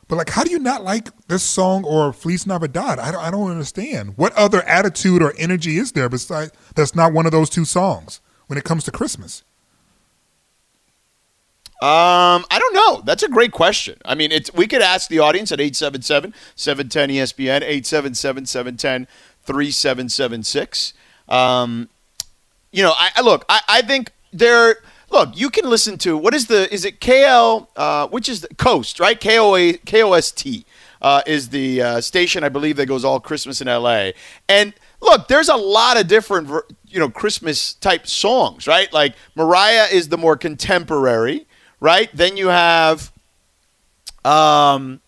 [0.07, 2.99] But like, how do you not like this song or Feliz Navidad?
[2.99, 4.19] I don't, I don't understand.
[4.19, 8.21] What other attitude or energy is there besides that's not one of those two songs
[8.46, 9.42] when it comes to Christmas?
[11.83, 13.02] Um, I don't know.
[13.04, 13.98] That's a great question.
[14.04, 17.62] I mean, it's we could ask the audience at 877-710 ESPN
[19.46, 20.92] 877-710-3776.
[21.28, 21.88] Um,
[22.70, 24.76] you know, I, I look, I, I think there
[25.11, 28.54] look, you can listen to what is the is it KL uh, which is the
[28.54, 29.18] Coast, right?
[29.20, 30.64] K O A K O S T
[31.02, 34.12] uh, is the uh, station I believe that goes all Christmas in LA.
[34.48, 38.90] And look, there's a lot of different ver- you know Christmas type songs, right?
[38.92, 41.46] Like Mariah is the more contemporary,
[41.80, 42.09] right?
[42.14, 43.12] Then you have
[44.24, 45.00] um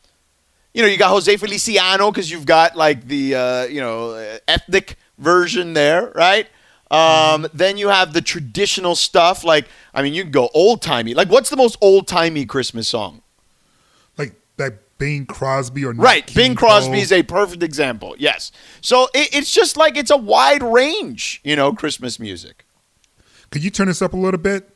[0.75, 4.97] you know, you got Jose Feliciano because you've got like the uh, you know ethnic
[5.17, 6.49] version there, right?
[6.91, 9.43] Um, Then you have the traditional stuff.
[9.43, 11.15] Like, I mean, you can go old timey.
[11.15, 13.23] Like, what's the most old timey Christmas song?
[14.19, 18.15] Like that Bing Crosby or Right, Bing Crosby is a perfect example.
[18.19, 18.51] Yes.
[18.81, 22.65] So it, it's just like it's a wide range, you know, Christmas music.
[23.51, 24.69] Could you turn this up a little bit?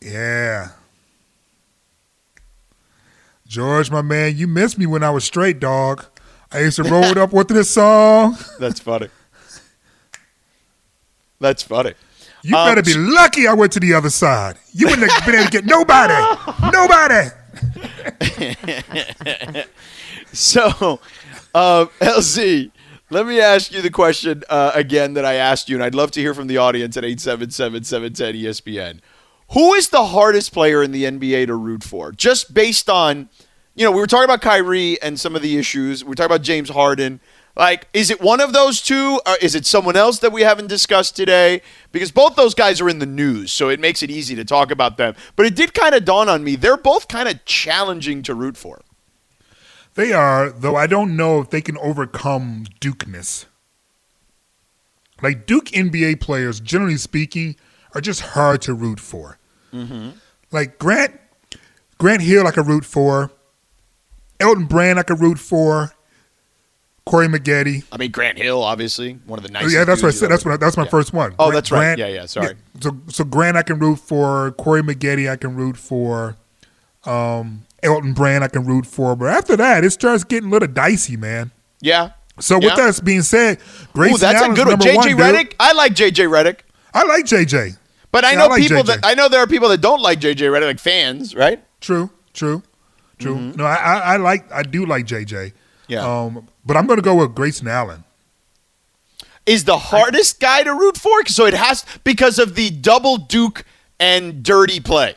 [0.00, 0.70] Yeah.
[3.46, 6.06] George, my man, you missed me when I was straight, dog.
[6.52, 8.36] I used to roll it up with this song.
[8.58, 9.08] That's funny.
[11.40, 11.94] That's funny.
[12.42, 14.56] You Um, better be lucky I went to the other side.
[14.72, 16.14] You wouldn't have been able to get nobody.
[16.72, 17.28] Nobody.
[20.34, 20.98] So,
[21.54, 22.72] uh, LZ,
[23.10, 26.10] let me ask you the question uh, again that I asked you, and I'd love
[26.12, 28.98] to hear from the audience at 877-710 ESPN.
[29.52, 32.10] Who is the hardest player in the NBA to root for?
[32.10, 33.28] Just based on,
[33.76, 36.02] you know, we were talking about Kyrie and some of the issues.
[36.02, 37.20] We were talking about James Harden.
[37.56, 39.20] Like, is it one of those two?
[39.26, 41.62] Or is it someone else that we haven't discussed today?
[41.92, 44.70] Because both those guys are in the news, so it makes it easy to talk
[44.70, 45.14] about them.
[45.36, 46.56] But it did kind of dawn on me.
[46.56, 48.80] They're both kind of challenging to root for.
[49.94, 53.46] They are, though I don't know if they can overcome Dukeness.
[55.22, 57.56] Like Duke NBA players, generally speaking,
[57.94, 59.38] are just hard to root for.
[59.72, 60.10] Mm-hmm.
[60.50, 61.20] Like Grant,
[61.98, 63.30] Grant Hill, I could root for.
[64.40, 65.93] Elton Brand, I could root for.
[67.06, 67.84] Corey Maggette.
[67.92, 69.74] I mean, Grant Hill, obviously, one of the nicest.
[69.74, 70.30] yeah, that's what I said.
[70.30, 70.58] That's what.
[70.58, 70.88] That's my Yeah.
[70.88, 71.34] first one.
[71.38, 71.78] Oh, Grant- that's right.
[71.96, 72.54] Grant- Yeah, yeah, sorry.
[72.80, 74.52] So, so Grant, I can root for.
[74.52, 76.36] Corey Maggette, I can root for.
[77.04, 79.14] Um, Elton Brand, I can root for.
[79.14, 81.50] But after that, it starts getting a little dicey, man.
[81.82, 82.10] Yeah.
[82.40, 82.68] So Yeah.
[82.68, 84.78] with that being said, Ooh, Grayson that's a good one.
[84.78, 85.14] JJ.
[85.14, 85.52] Redick.
[85.60, 86.60] I like JJ Redick,
[86.94, 87.76] I like JJ.
[88.10, 88.86] but I Yeah, know I like people JJ.
[88.86, 91.62] that I know there are people that don't like JJ Redick, like fans, right?
[91.82, 92.62] True, true,
[93.18, 93.52] true.
[93.54, 95.52] No, I, I, I like, I do like JJ.
[95.88, 96.00] Yeah.
[96.04, 98.04] Um, but I'm going to go with Grayson Allen.
[99.46, 101.26] Is the hardest guy to root for?
[101.26, 103.64] So it has because of the double Duke
[104.00, 105.16] and dirty play.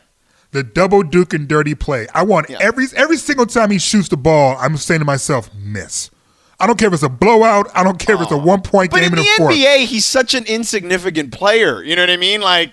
[0.51, 2.07] The double duke and dirty play.
[2.13, 2.57] I want Yeah.
[2.61, 6.09] every every single time he shoots the ball, I'm saying to myself, miss.
[6.59, 7.67] I don't care if it's a blowout.
[7.75, 9.43] I don't care if it's a one point But game in in the the.
[9.43, 11.83] NBA, he's such an insignificant player.
[11.83, 12.41] You know what I mean?
[12.41, 12.71] Like,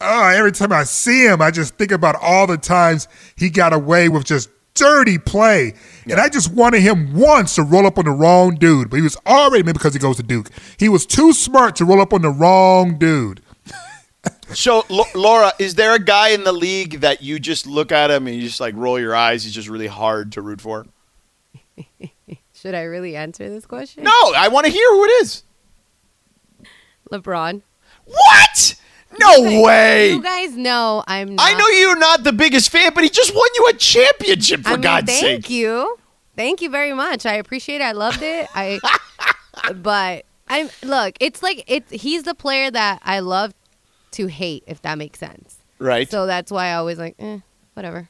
[0.00, 3.72] oh, every time I see him, I just think about all the times he got
[3.72, 5.74] away with just dirty play.
[6.04, 8.90] And I just wanted him once to roll up on the wrong dude.
[8.90, 11.84] But he was already, maybe because he goes to Duke, he was too smart to
[11.84, 13.42] roll up on the wrong dude.
[14.54, 18.10] so L- Laura, is there a guy in the league that you just look at
[18.10, 19.44] him and you just like roll your eyes?
[19.44, 20.86] He's just really hard to root for.
[22.54, 24.04] Should I really answer this question?
[24.04, 25.42] No, I want to hear who it is.
[27.12, 27.62] LeBron.
[28.04, 28.76] What?
[29.18, 30.12] No way.
[30.12, 31.48] You guys know I'm not.
[31.48, 34.70] I know you're not the biggest fan, but he just won you a championship for
[34.70, 35.42] I mean, God's thank sake.
[35.42, 35.98] Thank you.
[36.36, 37.24] Thank you very much.
[37.26, 37.84] I appreciate it.
[37.84, 38.48] I loved it.
[38.54, 38.80] I
[39.74, 43.54] but I'm look, it's like it's he's the player that I love
[44.12, 45.58] to hate, if that makes sense.
[45.78, 46.10] Right.
[46.10, 47.38] So that's why I always like, eh,
[47.74, 48.08] whatever.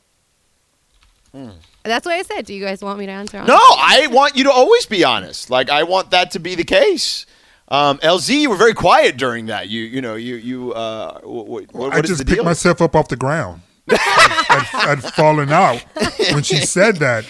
[1.33, 1.51] Hmm.
[1.83, 2.47] That's what I said.
[2.47, 3.43] Do you guys want me to answer?
[3.45, 5.51] No, I want you to always be honest.
[5.51, 7.27] Like I want that to be the case.
[7.69, 9.69] Um, LZ, you were very quiet during that.
[9.69, 10.73] You, you know, you, you.
[10.73, 12.45] Uh, what, what, I what is just picked deal?
[12.45, 13.63] myself up off the ground.
[13.91, 15.85] I'd, I'd fallen out
[16.33, 17.25] when she said that.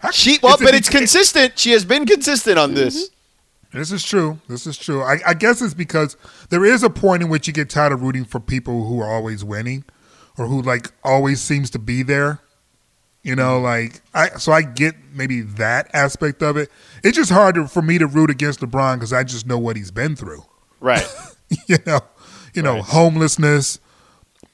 [0.00, 1.58] How- She, well, but it's consistent.
[1.58, 3.10] She has been consistent on this.
[3.72, 4.38] This is true.
[4.48, 5.02] This is true.
[5.02, 6.16] I, I guess it's because
[6.50, 9.10] there is a point in which you get tired of rooting for people who are
[9.12, 9.84] always winning,
[10.38, 12.38] or who like always seems to be there.
[13.24, 14.28] You know, like I.
[14.38, 16.70] So I get maybe that aspect of it.
[17.04, 19.76] It's just hard to, for me to root against LeBron because I just know what
[19.76, 20.42] he's been through.
[20.80, 21.06] Right.
[21.68, 22.00] you know,
[22.54, 23.78] you know, homelessness,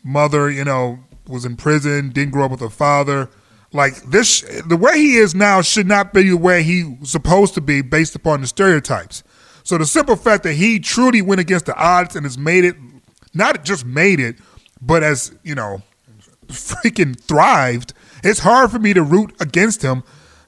[0.03, 3.31] mother, you know, was in prison, didn't grow up with a father.
[3.73, 7.55] Like this, the way he is now should not be the way he was supposed
[7.55, 9.23] to be based upon the stereotypes.
[9.63, 12.75] So the simple fact that he truly went against the odds and has made it,
[13.33, 14.37] not just made it,
[14.83, 15.83] but as you know,
[16.49, 17.93] freaking thrived.
[18.25, 20.03] It's hard for me to root against him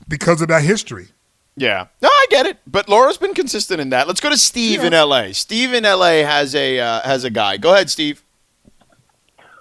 [0.08, 1.08] because of that history.
[1.56, 1.86] Yeah.
[2.00, 2.58] No, I get it.
[2.66, 4.06] But Laura's been consistent in that.
[4.06, 5.32] Let's go to Steve in L.A.
[5.34, 6.22] Steve in L.A.
[6.22, 7.56] has a uh, has a guy.
[7.58, 8.22] Go ahead, Steve.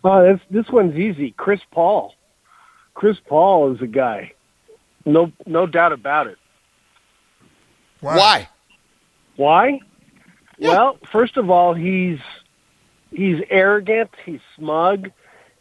[0.03, 1.31] Uh, this this one's easy.
[1.31, 2.15] Chris Paul.
[2.93, 4.33] Chris Paul is a guy.
[5.05, 6.37] No no doubt about it.
[7.99, 8.17] Why?
[8.17, 8.49] Why?
[9.35, 9.79] Why?
[10.59, 12.19] Well, first of all, he's
[13.11, 14.11] he's arrogant.
[14.25, 15.11] He's smug.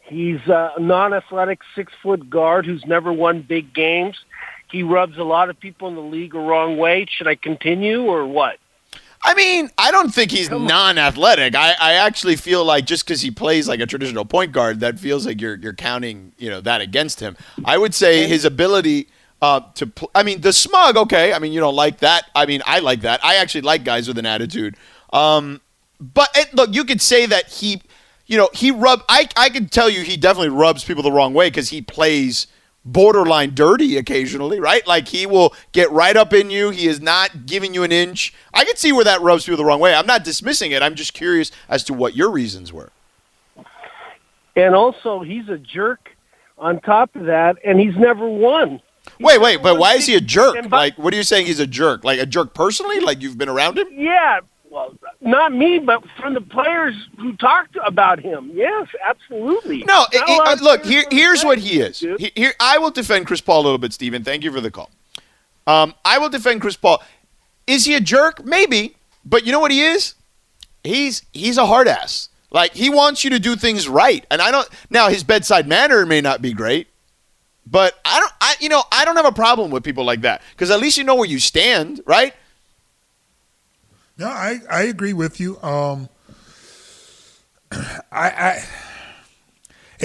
[0.01, 4.17] He's a non-athletic six-foot guard who's never won big games.
[4.71, 7.05] He rubs a lot of people in the league a wrong way.
[7.09, 8.57] Should I continue or what?
[9.23, 11.53] I mean, I don't think he's non-athletic.
[11.53, 14.99] I, I actually feel like just because he plays like a traditional point guard, that
[14.99, 17.37] feels like you're you're counting you know that against him.
[17.63, 19.09] I would say his ability
[19.41, 19.87] uh, to.
[19.87, 20.97] Pl- I mean, the smug.
[20.97, 22.25] Okay, I mean you don't like that.
[22.33, 23.23] I mean I like that.
[23.23, 24.75] I actually like guys with an attitude.
[25.13, 25.61] Um,
[25.99, 27.81] but and look, you could say that he,
[28.25, 29.03] you know, he rub.
[29.07, 32.47] I I can tell you he definitely rubs people the wrong way because he plays
[32.83, 34.85] borderline dirty occasionally, right?
[34.87, 36.69] Like he will get right up in you.
[36.71, 38.33] He is not giving you an inch.
[38.53, 39.93] I can see where that rubs people the wrong way.
[39.93, 40.81] I'm not dismissing it.
[40.81, 42.91] I'm just curious as to what your reasons were.
[44.55, 46.09] And also, he's a jerk.
[46.57, 48.79] On top of that, and he's never won.
[49.19, 50.53] Wait, wait, but why is he a jerk?
[50.69, 51.47] By- Like, what are you saying?
[51.47, 52.03] He's a jerk?
[52.03, 52.99] Like a jerk personally?
[52.99, 53.87] Like you've been around him?
[53.91, 54.41] Yeah,
[54.71, 58.49] well, not me, but from the players who talked about him.
[58.53, 59.83] Yes, absolutely.
[59.83, 60.85] No, it- it- uh, look.
[60.85, 61.99] Here, here's what he is.
[61.99, 62.31] dude.
[62.35, 64.23] Here, I will defend Chris Paul a little bit, Stephen.
[64.23, 64.89] Thank you for the call.
[65.67, 67.03] Um, I will defend Chris Paul.
[67.67, 68.43] Is he a jerk?
[68.45, 70.15] Maybe, but you know what he is?
[70.83, 72.29] He's he's a hard ass.
[72.49, 74.67] Like he wants you to do things right, and I don't.
[74.89, 76.87] Now his bedside manner may not be great,
[77.67, 78.33] but I don't.
[78.41, 80.97] I you know I don't have a problem with people like that because at least
[80.97, 82.33] you know where you stand, right?
[84.21, 85.59] No, I, I agree with you.
[85.63, 86.07] Um,
[87.71, 88.63] I, I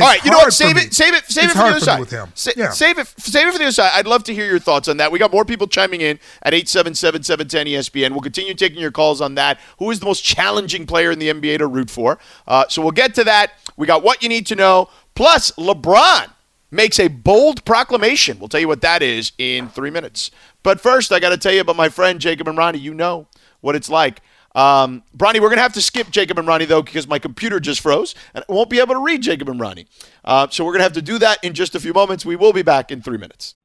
[0.00, 0.54] All right, you know what?
[0.54, 0.94] Save it.
[0.94, 1.24] Save it.
[1.26, 2.00] Save It's it for the other side.
[2.00, 2.28] with him.
[2.34, 2.70] Sa- Yeah.
[2.70, 3.08] Save it.
[3.18, 3.90] Save it for the other side.
[3.94, 5.12] I'd love to hear your thoughts on that.
[5.12, 8.12] We got more people chiming in at 877-710 ESPN.
[8.12, 9.60] We'll continue taking your calls on that.
[9.78, 12.18] Who is the most challenging player in the NBA to root for?
[12.46, 13.52] Uh, so we'll get to that.
[13.76, 14.88] We got what you need to know.
[15.14, 16.30] Plus, LeBron
[16.70, 18.38] makes a bold proclamation.
[18.38, 20.30] We'll tell you what that is in three minutes.
[20.62, 22.78] But first, I got to tell you about my friend Jacob and Ronnie.
[22.78, 23.26] You know
[23.66, 24.22] what it's like.
[24.54, 27.60] Um, Bronny, we're going to have to skip Jacob and Ronnie, though, because my computer
[27.60, 29.86] just froze and I won't be able to read Jacob and Ronnie.
[30.24, 32.24] Uh, so we're going to have to do that in just a few moments.
[32.24, 33.56] We will be back in three minutes.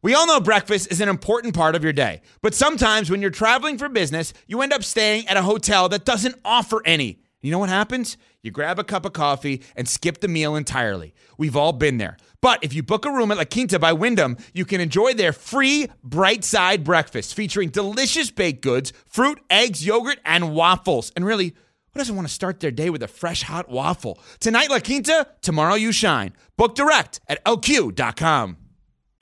[0.00, 3.30] We all know breakfast is an important part of your day, but sometimes when you're
[3.30, 7.21] traveling for business, you end up staying at a hotel that doesn't offer any.
[7.42, 8.16] You know what happens?
[8.40, 11.12] You grab a cup of coffee and skip the meal entirely.
[11.36, 12.16] We've all been there.
[12.40, 15.32] But if you book a room at La Quinta by Wyndham, you can enjoy their
[15.32, 21.12] free bright side breakfast featuring delicious baked goods, fruit, eggs, yogurt, and waffles.
[21.16, 21.54] And really,
[21.92, 24.18] Who doesn't want to start their day with a fresh hot waffle?
[24.40, 26.32] Tonight, La Quinta, tomorrow, you shine.
[26.56, 28.56] Book direct at lq.com.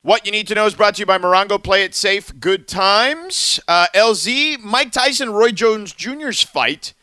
[0.03, 1.63] What you need to know is brought to you by Morongo.
[1.63, 2.33] Play it safe.
[2.39, 3.61] Good times.
[3.67, 6.95] Uh, LZ, Mike Tyson, Roy Jones Jr.'s fight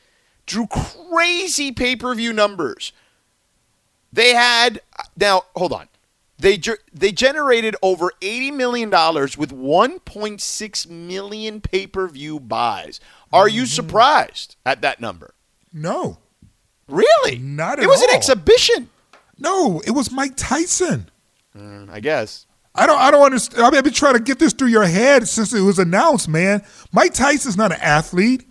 [0.48, 2.92] drew crazy pay per view numbers.
[4.12, 4.82] They had
[5.16, 5.88] now hold on.
[6.40, 6.60] They
[6.92, 13.00] they generated over eighty million dollars with one point six million pay per view buys.
[13.32, 13.68] Are you mm-hmm.
[13.68, 15.36] surprised at that number?
[15.72, 16.18] No,
[16.88, 17.38] Really?
[17.38, 17.86] Not at all.
[17.86, 18.90] It was an exhibition.
[19.38, 21.10] no, it was Mike Tyson.
[21.56, 22.46] Mm, I guess.
[22.74, 23.00] I don't.
[23.00, 23.64] I don't understand.
[23.64, 26.30] I mean, I've been trying to get this through your head since it was announced,
[26.30, 26.64] man.
[26.92, 28.48] Mike Tyson's not an athlete.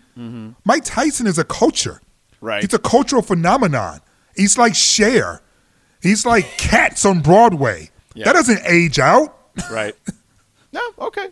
[0.65, 2.01] Mike Tyson is a culture.
[2.41, 2.65] Right.
[2.65, 4.01] It's a cultural phenomenon.
[4.35, 5.43] He's like Cher.
[6.03, 7.91] He's like Cats on Broadway.
[8.15, 8.25] Yeah.
[8.27, 9.35] That doesn't age out.
[9.71, 9.95] Right.
[10.71, 11.29] no, okay.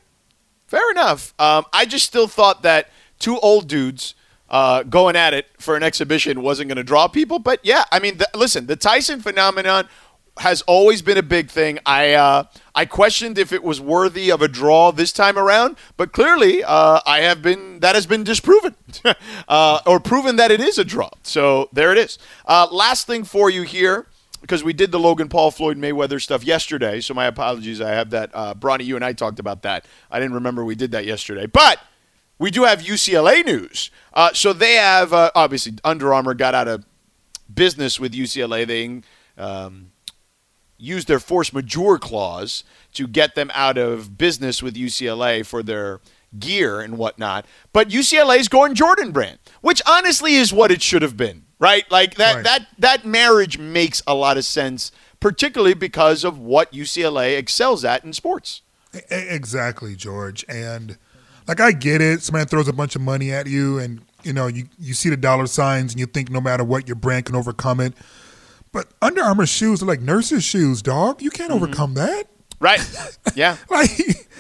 [0.67, 1.35] Fair enough.
[1.39, 4.15] Um, I just still thought that two old dudes
[4.49, 7.39] uh, going at it for an exhibition wasn't going to draw people.
[7.39, 9.89] But yeah, I mean, the, listen, the Tyson phenomenon
[10.39, 11.79] has always been a big thing.
[11.87, 12.45] I uh,
[12.75, 17.01] I questioned if it was worthy of a draw this time around, but clearly uh,
[17.07, 18.75] I have been that has been disproven
[19.49, 21.11] uh, or proven that it is a draw.
[21.23, 22.19] So there it is.
[22.47, 24.07] Uh, last thing for you here
[24.41, 27.01] because we did the Logan Paul Floyd Mayweather stuff yesterday.
[27.01, 27.81] So my apologies.
[27.81, 28.31] I have that.
[28.35, 29.87] Uh, Bronny, you and I talked about that.
[30.11, 31.81] I didn't remember we did that yesterday, but
[32.39, 33.91] we do have UCLA news.
[34.13, 36.85] Uh, so they have uh, obviously Under Armour got out of
[37.53, 38.67] business with UCLA.
[38.67, 39.03] They
[39.43, 39.93] um,
[40.77, 46.01] used their force majeure clause to get them out of business with UCLA for their
[46.39, 47.47] gear and whatnot.
[47.73, 51.89] But UCLA is going Jordan brand, which honestly is what it should have been, right?
[51.91, 52.45] Like that Right.
[52.45, 58.05] that that marriage makes a lot of sense, particularly because of what UCLA excels at
[58.05, 58.63] in sports.
[59.11, 60.45] Exactly, George.
[60.49, 60.99] And
[61.47, 62.23] like I get it.
[62.23, 65.17] Somebody throws a bunch of money at you, and you know you you see the
[65.17, 67.95] dollar signs, and you think no matter what, your brand can overcome it.
[68.75, 71.23] But Under Armour shoes are like nurses' shoes, dog.
[71.23, 71.63] You can't mm-hmm.
[71.63, 72.25] overcome that.
[72.61, 72.81] Right?
[73.35, 73.57] Yeah.
[73.71, 73.91] Like,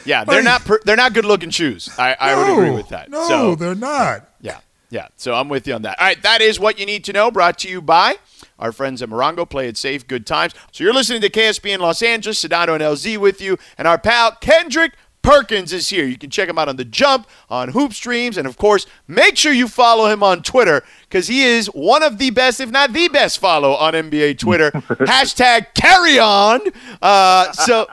[0.04, 1.88] Yeah, they're like, not per, they're not good looking shoes.
[1.98, 3.10] I, I would agree with that.
[3.10, 4.28] No, so, they're not.
[4.40, 4.58] Yeah,
[4.90, 5.08] yeah.
[5.16, 5.98] So I'm with you on that.
[5.98, 7.30] All right, that is what you need to know.
[7.30, 8.16] Brought to you by
[8.58, 9.48] our friends at Morongo.
[9.48, 10.52] Play it safe, good times.
[10.72, 12.44] So you're listening to ESPN Los Angeles.
[12.44, 14.92] Sedano and LZ with you, and our pal Kendrick
[15.24, 16.04] Perkins is here.
[16.04, 19.38] You can check him out on the Jump, on Hoop Streams, and of course, make
[19.38, 22.92] sure you follow him on Twitter because he is one of the best, if not
[22.92, 24.70] the best, follow on NBA Twitter.
[24.72, 26.60] Hashtag carry on.
[27.00, 27.86] Uh, so,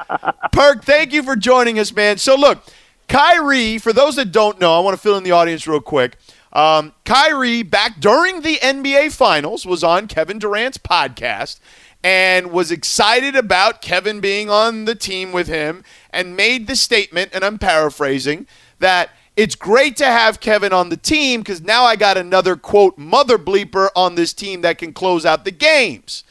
[0.51, 2.17] Perk, thank you for joining us, man.
[2.17, 2.63] So look.
[3.07, 6.15] Kyrie, for those that don't know, I want to fill in the audience real quick.
[6.53, 11.59] Um, Kyrie, back during the NBA Finals, was on Kevin Durant's podcast
[12.03, 17.31] and was excited about Kevin being on the team with him and made the statement,
[17.33, 18.47] and I'm paraphrasing,
[18.79, 22.97] that it's great to have Kevin on the team because now I got another quote
[22.97, 26.23] mother bleeper on this team that can close out the games.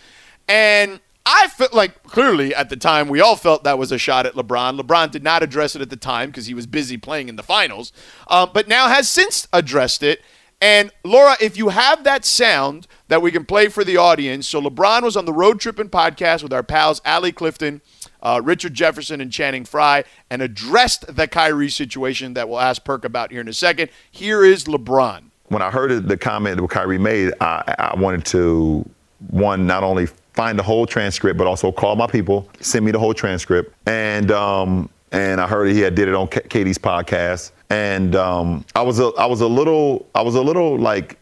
[0.48, 4.26] And I felt like clearly at the time we all felt that was a shot
[4.26, 4.80] at LeBron.
[4.80, 7.42] LeBron did not address it at the time because he was busy playing in the
[7.42, 7.92] finals,
[8.28, 10.22] um, but now has since addressed it.
[10.60, 14.60] And Laura, if you have that sound that we can play for the audience, so
[14.60, 17.80] LeBron was on the Road Tripping podcast with our pals Allie Clifton,
[18.22, 23.04] uh, Richard Jefferson, and Channing Frye, and addressed the Kyrie situation that we'll ask Perk
[23.04, 23.90] about here in a second.
[24.10, 25.22] Here is LeBron.
[25.48, 28.88] when I heard the comment that Kyrie made, I, I wanted to
[29.30, 32.98] one not only find the whole transcript, but also call my people, send me the
[32.98, 37.50] whole transcript, and um, and I heard he had did it on K- KD's podcast,
[37.68, 41.18] and um, I was a I was a little I was a little like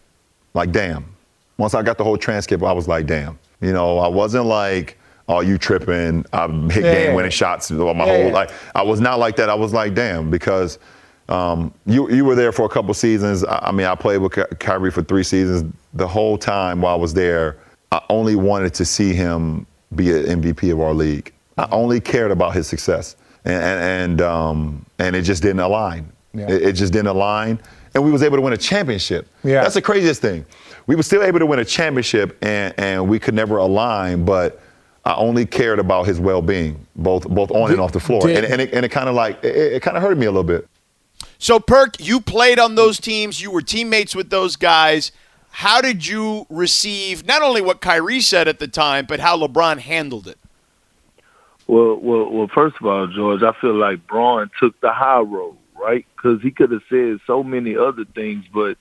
[0.54, 1.04] like damn.
[1.56, 3.38] Once I got the whole transcript, I was like damn.
[3.60, 4.96] You know, I wasn't like.
[5.28, 6.24] Oh, you tripping?
[6.32, 6.92] I hit Yeah.
[7.06, 8.70] game-winning shots my Yeah, whole life.
[8.74, 9.50] I was not like that.
[9.50, 10.78] I was like, damn, because
[11.28, 13.44] um, you you were there for a couple seasons.
[13.44, 15.70] I, I mean, I played with Ky- Kyrie for three seasons.
[15.92, 17.58] The whole time while I was there,
[17.92, 21.32] I only wanted to see him be an MVP of our league.
[21.58, 26.10] I only cared about his success, and and and, um, and it just didn't align.
[26.32, 27.58] It, it just didn't align,
[27.94, 29.28] and we was able to win a championship.
[29.44, 29.62] Yeah.
[29.62, 30.46] that's the craziest thing.
[30.86, 34.62] We were still able to win a championship, and and we could never align, but.
[35.04, 38.52] I only cared about his well-being, both both on and off the floor, did- and,
[38.52, 40.44] and it, and it kind of like it, it kind of hurt me a little
[40.44, 40.68] bit.
[41.38, 43.40] So, Perk, you played on those teams.
[43.40, 45.12] You were teammates with those guys.
[45.50, 49.78] How did you receive not only what Kyrie said at the time, but how LeBron
[49.78, 50.38] handled it?
[51.66, 52.48] Well, well, well.
[52.54, 56.04] First of all, George, I feel like Bron took the high road, right?
[56.16, 58.76] Because he could have said so many other things, but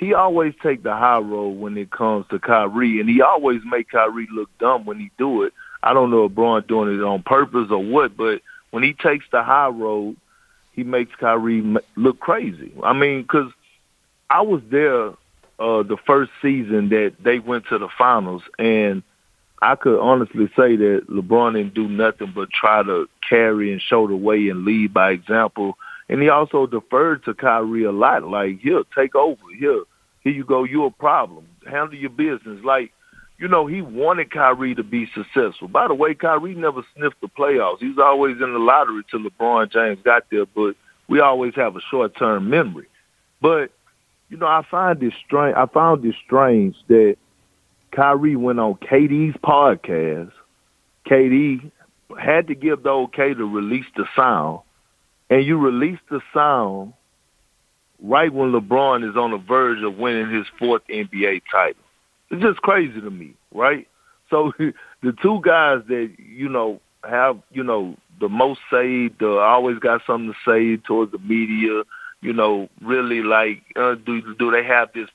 [0.00, 3.90] he always take the high road when it comes to Kyrie, and he always make
[3.90, 5.52] Kyrie look dumb when he do it.
[5.82, 8.40] I don't know if Bron doing it on purpose or what, but
[8.70, 10.16] when he takes the high road,
[10.72, 12.72] he makes Kyrie look crazy.
[12.82, 13.52] I mean, because
[14.30, 15.08] I was there
[15.58, 19.02] uh, the first season that they went to the finals, and
[19.60, 24.06] I could honestly say that LeBron didn't do nothing but try to carry and show
[24.06, 25.76] the way and lead by example.
[26.10, 28.24] And he also deferred to Kyrie a lot.
[28.24, 29.40] Like, here, take over.
[29.56, 29.84] Here,
[30.22, 30.64] here you go.
[30.64, 31.46] You're a problem.
[31.64, 32.64] Handle your business.
[32.64, 32.90] Like,
[33.38, 35.68] you know, he wanted Kyrie to be successful.
[35.68, 37.78] By the way, Kyrie never sniffed the playoffs.
[37.78, 40.74] He was always in the lottery till LeBron James got there, but
[41.08, 42.88] we always have a short term memory.
[43.40, 43.70] But,
[44.30, 47.18] you know, I find this strange I found this strange that
[47.92, 50.32] Kyrie went on KD's podcast.
[51.06, 51.70] KD
[52.20, 54.60] had to give the okay to release the sound.
[55.30, 56.92] And you release the sound
[58.02, 61.82] right when LeBron is on the verge of winning his fourth NBA title.
[62.30, 63.86] It's just crazy to me, right?
[64.28, 69.78] So the two guys that you know have you know the most say, the always
[69.78, 71.82] got something to say towards the media.
[72.20, 75.08] You know, really like uh, do do they have this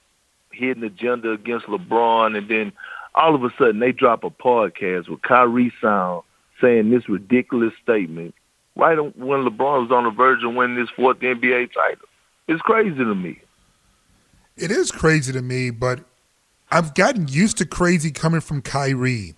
[0.52, 2.72] hidden agenda against LeBron, and then
[3.14, 6.24] all of a sudden they drop a podcast with Kyrie Sound
[6.62, 8.34] saying this ridiculous statement
[8.76, 12.08] right when LeBron was on the verge of winning his fourth NBA title.
[12.48, 13.40] It's crazy to me.
[14.58, 16.02] It is crazy to me, but
[16.72, 19.36] I've gotten used to crazy coming from Kyrie.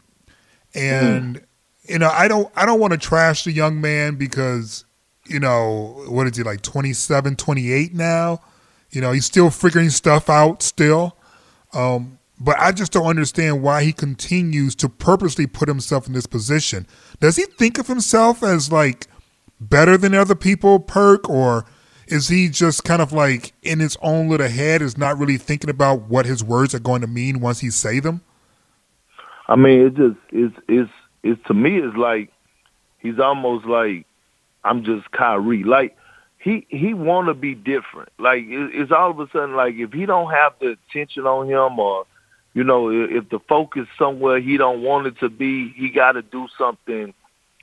[0.75, 1.43] And mm.
[1.89, 4.85] you know, I don't I don't want to trash the young man because
[5.25, 8.39] you know, what is he like 27, 28 now?
[8.91, 11.17] You know, he's still figuring stuff out still.
[11.73, 16.27] Um, but I just don't understand why he continues to purposely put himself in this
[16.27, 16.87] position.
[17.19, 19.07] Does he think of himself as like
[19.59, 21.65] better than other people, Perk, or
[22.07, 25.69] is he just kind of like in his own little head, is not really thinking
[25.69, 28.21] about what his words are going to mean once he say them?
[29.47, 30.91] I mean, it just it's it's
[31.23, 32.31] it's to me it's like
[32.99, 34.05] he's almost like
[34.63, 35.63] I'm just Kyrie.
[35.63, 35.97] Like
[36.39, 38.09] he he want to be different.
[38.19, 41.47] Like it, it's all of a sudden like if he don't have the attention on
[41.47, 42.05] him or
[42.53, 46.21] you know if the focus somewhere he don't want it to be, he got to
[46.21, 47.13] do something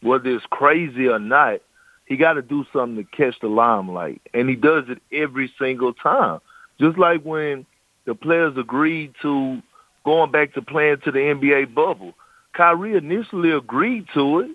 [0.00, 1.60] whether it's crazy or not
[2.06, 5.92] he got to do something to catch the limelight, and he does it every single
[5.92, 6.40] time.
[6.80, 7.66] Just like when
[8.04, 9.62] the players agreed to
[10.04, 12.14] going back to playing to the NBA bubble,
[12.52, 14.50] Kyrie initially agreed to it,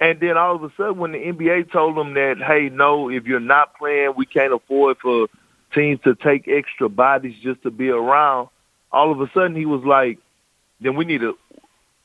[0.00, 3.24] and then all of a sudden, when the NBA told him that, hey, no, if
[3.24, 5.28] you're not playing, we can't afford for
[5.74, 8.48] teams to take extra bodies just to be around.
[8.92, 10.18] All of a sudden, he was like,
[10.80, 11.32] then we need a,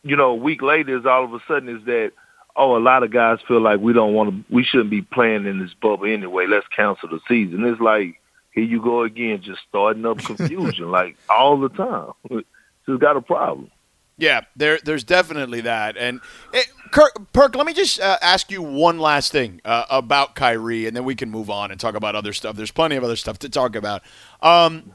[0.03, 2.11] you know, a week later is all of a sudden is that
[2.55, 5.45] oh, a lot of guys feel like we don't want to, we shouldn't be playing
[5.45, 6.45] in this bubble anyway.
[6.47, 7.63] Let's cancel the season.
[7.65, 8.19] It's like
[8.51, 12.11] here you go again, just starting up confusion like all the time.
[12.85, 13.69] Just got a problem.
[14.17, 15.95] Yeah, there, there's definitely that.
[15.95, 16.19] And
[16.53, 20.33] it, eh, Kirk, Perk, let me just uh, ask you one last thing uh, about
[20.33, 22.55] Kyrie, and then we can move on and talk about other stuff.
[22.55, 24.01] There's plenty of other stuff to talk about.
[24.41, 24.91] Um,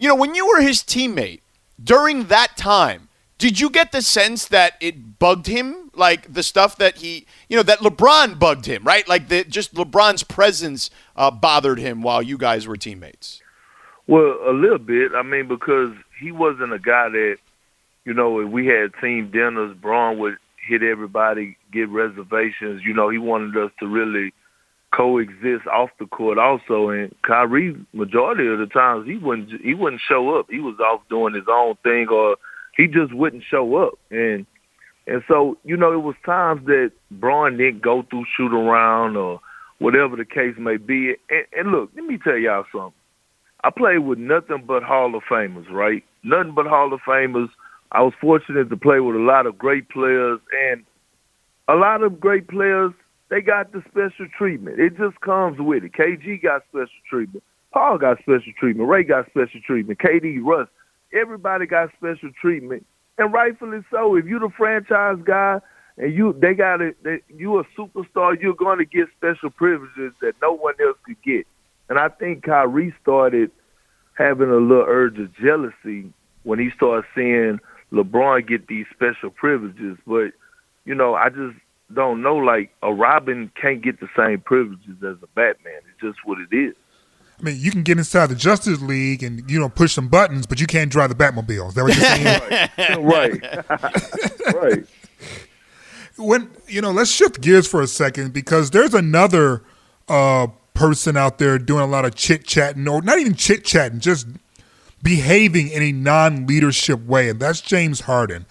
[0.00, 1.40] you know, when you were his teammate
[1.82, 6.76] during that time, did you get the sense that it bugged him, like the stuff
[6.76, 9.06] that he, you know, that LeBron bugged him, right?
[9.08, 13.42] Like the, just LeBron's presence uh, bothered him while you guys were teammates.
[14.06, 15.12] Well, a little bit.
[15.14, 17.36] I mean, because he wasn't a guy that,
[18.04, 22.82] you know, if we had team dinners, Bron would hit everybody, get reservations.
[22.84, 24.32] You know, he wanted us to really
[24.90, 26.90] coexist off the court also.
[26.90, 30.46] And Kyrie, majority of the times, he wouldn't he wouldn't show up.
[30.50, 32.36] He was off doing his own thing or
[32.76, 33.94] he just wouldn't show up.
[34.10, 34.46] And
[35.08, 39.40] and so, you know, it was times that Bron didn't go through shoot around or
[39.78, 41.14] whatever the case may be.
[41.30, 42.92] And, and look, let me tell y'all something.
[43.64, 46.04] I played with nothing but Hall of Famers, right?
[46.22, 47.48] Nothing but Hall of Famers.
[47.90, 50.40] I was fortunate to play with a lot of great players,
[50.70, 50.84] and
[51.68, 52.92] a lot of great players,
[53.30, 54.78] they got the special treatment.
[54.78, 55.92] It just comes with it.
[55.92, 57.42] KG got special treatment.
[57.72, 58.88] Paul got special treatment.
[58.88, 59.98] Ray got special treatment.
[60.00, 60.68] KD, Russ,
[61.14, 62.84] everybody got special treatment,
[63.18, 64.16] and rightfully so.
[64.16, 65.60] If you're the franchise guy
[65.96, 66.96] and you they got it,
[67.28, 71.46] you a superstar, you're going to get special privileges that no one else could get.
[71.88, 73.50] And I think Kyrie started
[74.14, 76.12] having a little urge of jealousy
[76.42, 77.60] when he started seeing
[77.92, 79.98] LeBron get these special privileges.
[80.06, 80.32] But
[80.84, 81.56] you know, I just
[81.94, 82.36] don't know.
[82.36, 85.80] Like a Robin can't get the same privileges as a Batman.
[85.90, 86.74] It's just what it is.
[87.40, 90.46] I mean, you can get inside the Justice League and you know push some buttons,
[90.46, 91.68] but you can't drive the Batmobile.
[91.68, 93.04] Is that what you're saying?
[93.04, 94.54] right.
[94.54, 94.86] right.
[96.16, 99.62] When you know, let's shift gears for a second because there's another
[100.08, 104.00] uh, person out there doing a lot of chit chatting, or not even chit chatting,
[104.00, 104.26] just
[105.00, 108.46] behaving in a non-leadership way, and that's James Harden.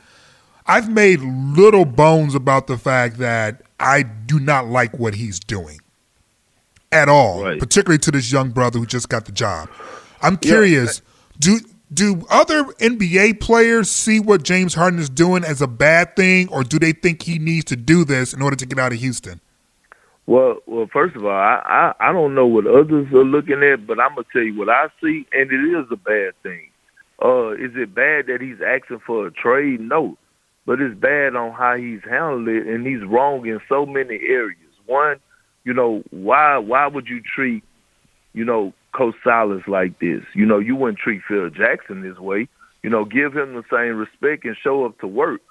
[0.66, 5.80] I've made little bones about the fact that I do not like what he's doing
[6.92, 7.60] at all, right.
[7.60, 9.70] particularly to this young brother who just got the job.
[10.22, 11.38] I'm curious, yeah.
[11.40, 11.60] do
[11.94, 16.64] do other NBA players see what James Harden is doing as a bad thing, or
[16.64, 19.40] do they think he needs to do this in order to get out of Houston?
[20.26, 23.88] Well, well, first of all, I, I I don't know what others are looking at,
[23.88, 26.70] but I'm gonna tell you what I see, and it is a bad thing.
[27.24, 29.80] Uh, is it bad that he's asking for a trade?
[29.80, 30.18] No,
[30.66, 34.58] but it's bad on how he's handled it, and he's wrong in so many areas.
[34.86, 35.18] One,
[35.68, 37.62] you know, why why would you treat,
[38.32, 40.24] you know, Coach Silas like this?
[40.34, 42.48] You know, you wouldn't treat Phil Jackson this way.
[42.84, 45.42] You know, give him the same respect and show up to work.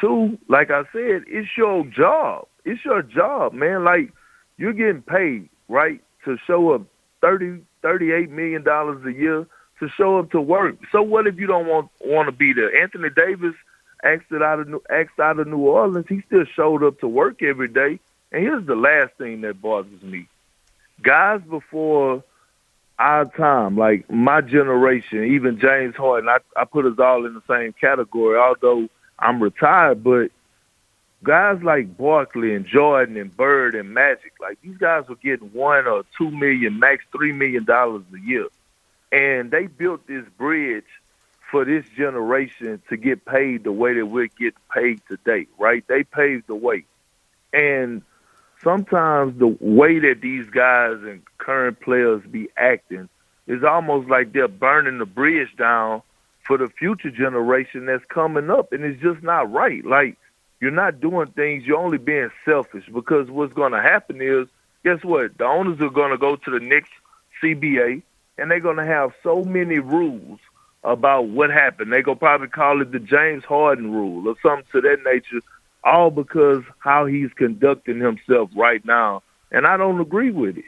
[0.00, 2.46] Two, like I said, it's your job.
[2.64, 3.82] It's your job, man.
[3.82, 4.12] Like
[4.58, 6.82] you're getting paid, right, to show up
[7.20, 9.44] thirty, thirty-eight million dollars a year
[9.80, 10.76] to show up to work.
[10.92, 12.80] So what if you don't want want to be there?
[12.80, 13.56] Anthony Davis
[14.04, 16.06] asked out of New, asked out of New Orleans.
[16.08, 17.98] He still showed up to work every day.
[18.34, 20.26] And here's the last thing that bothers me:
[21.00, 22.24] guys before
[22.98, 27.42] our time, like my generation, even James Harden, I, I put us all in the
[27.48, 28.36] same category.
[28.36, 28.88] Although
[29.20, 30.32] I'm retired, but
[31.22, 35.86] guys like Barkley and Jordan and Bird and Magic, like these guys were getting one
[35.86, 38.48] or two million, max three million dollars a year.
[39.12, 40.82] And they built this bridge
[41.52, 45.84] for this generation to get paid the way that we're getting paid today, right?
[45.86, 46.84] They paved the way.
[47.52, 48.02] And
[48.64, 53.08] sometimes the way that these guys and current players be acting
[53.46, 56.02] is almost like they're burning the bridge down
[56.44, 58.72] for the future generation that's coming up.
[58.72, 59.84] And it's just not right.
[59.84, 60.16] Like,
[60.60, 64.48] you're not doing things, you're only being selfish because what's going to happen is,
[64.82, 65.36] guess what?
[65.36, 66.92] The owners are going to go to the next
[67.42, 68.02] CBA
[68.38, 70.38] and they're going to have so many rules
[70.82, 71.92] about what happened.
[71.92, 75.40] They're going to probably call it the James Harden rule or something to that nature,
[75.84, 79.22] all because how he's conducting himself right now.
[79.52, 80.64] And I don't agree with it.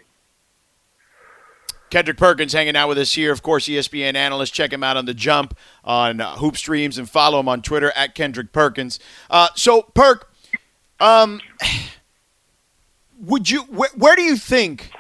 [1.91, 3.33] Kendrick Perkins hanging out with us here.
[3.33, 4.53] Of course, ESPN analyst.
[4.53, 7.93] Check him out on the jump on uh, Hoop Streams and follow him on Twitter
[7.95, 8.99] at Kendrick Perkins.
[9.31, 10.33] Uh, so, Perk,
[10.99, 11.41] um,
[13.21, 13.63] would you?
[13.63, 14.91] Wh- where do you think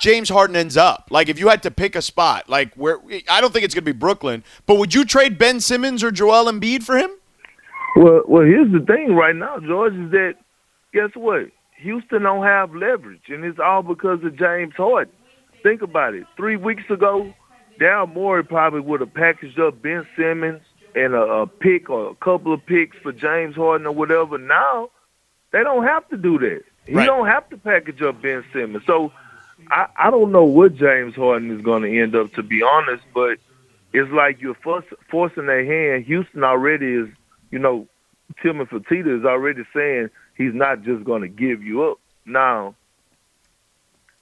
[0.00, 1.08] James Harden ends up?
[1.10, 2.98] Like, if you had to pick a spot, like where?
[3.28, 6.10] I don't think it's going to be Brooklyn, but would you trade Ben Simmons or
[6.10, 7.10] Joel Embiid for him?
[7.96, 10.34] Well, well, here's the thing right now, George, is that
[10.92, 11.46] guess what?
[11.78, 15.12] Houston don't have leverage, and it's all because of James Harden.
[15.62, 16.24] Think about it.
[16.36, 17.32] Three weeks ago,
[17.80, 20.62] Daryl Morey probably would have packaged up Ben Simmons
[20.94, 24.38] and a, a pick or a couple of picks for James Harden or whatever.
[24.38, 24.90] Now,
[25.52, 26.62] they don't have to do that.
[26.86, 27.06] He Right.
[27.06, 28.84] don't have to package up Ben Simmons.
[28.86, 29.12] So
[29.70, 33.04] I, I don't know what James Harden is going to end up, to be honest,
[33.14, 33.38] but
[33.92, 36.04] it's like you're force, forcing their hand.
[36.06, 37.08] Houston already is,
[37.56, 37.88] you know,
[38.42, 41.98] Tillman Fertitta is already saying he's not just going to give you up.
[42.26, 42.74] Now,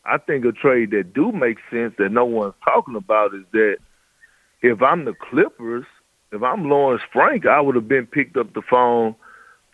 [0.05, 3.79] I think a trade that do make sense that no one's talking about is that
[4.63, 5.85] if I'm the Clippers,
[6.31, 9.17] if I'm Lawrence Frank, I would have been picked up the phone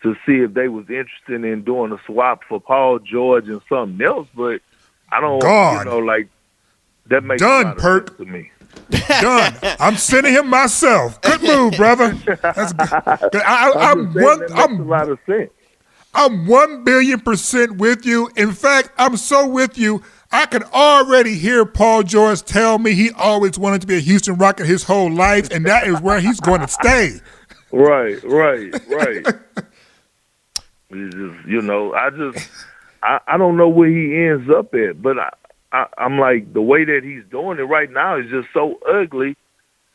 [0.05, 4.01] to see if they was interested in doing a swap for Paul George and something
[4.07, 4.29] else.
[4.35, 4.63] But
[5.13, 5.85] I don't, God.
[5.85, 6.29] you know, like
[7.09, 8.09] that makes Done, a lot of Perk.
[8.09, 8.51] sense to me.
[9.09, 9.57] Done.
[9.79, 11.21] I'm sending him myself.
[11.21, 12.13] Good move, brother.
[12.43, 13.43] That's good.
[13.43, 14.41] I, I, I'm I'm one.
[14.41, 15.51] that I'm a lot of sense.
[16.13, 18.31] I'm one billion percent with you.
[18.37, 20.03] In fact, I'm so with you.
[20.33, 24.37] I can already hear Paul George tell me he always wanted to be a Houston
[24.37, 27.21] Rocket his whole life, and that is where he's going to stay.
[27.73, 29.27] Right, right, right.
[30.91, 32.49] it's just you know, I just
[33.03, 35.31] I, I don't know where he ends up at, but I,
[35.73, 39.37] I I'm like the way that he's doing it right now is just so ugly.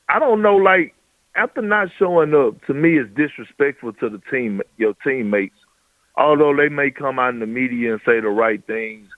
[0.10, 0.94] I don't know, like
[1.36, 5.56] after not showing up, to me is disrespectful to the team, your teammates.
[6.18, 9.10] Although they may come out in the media and say the right things,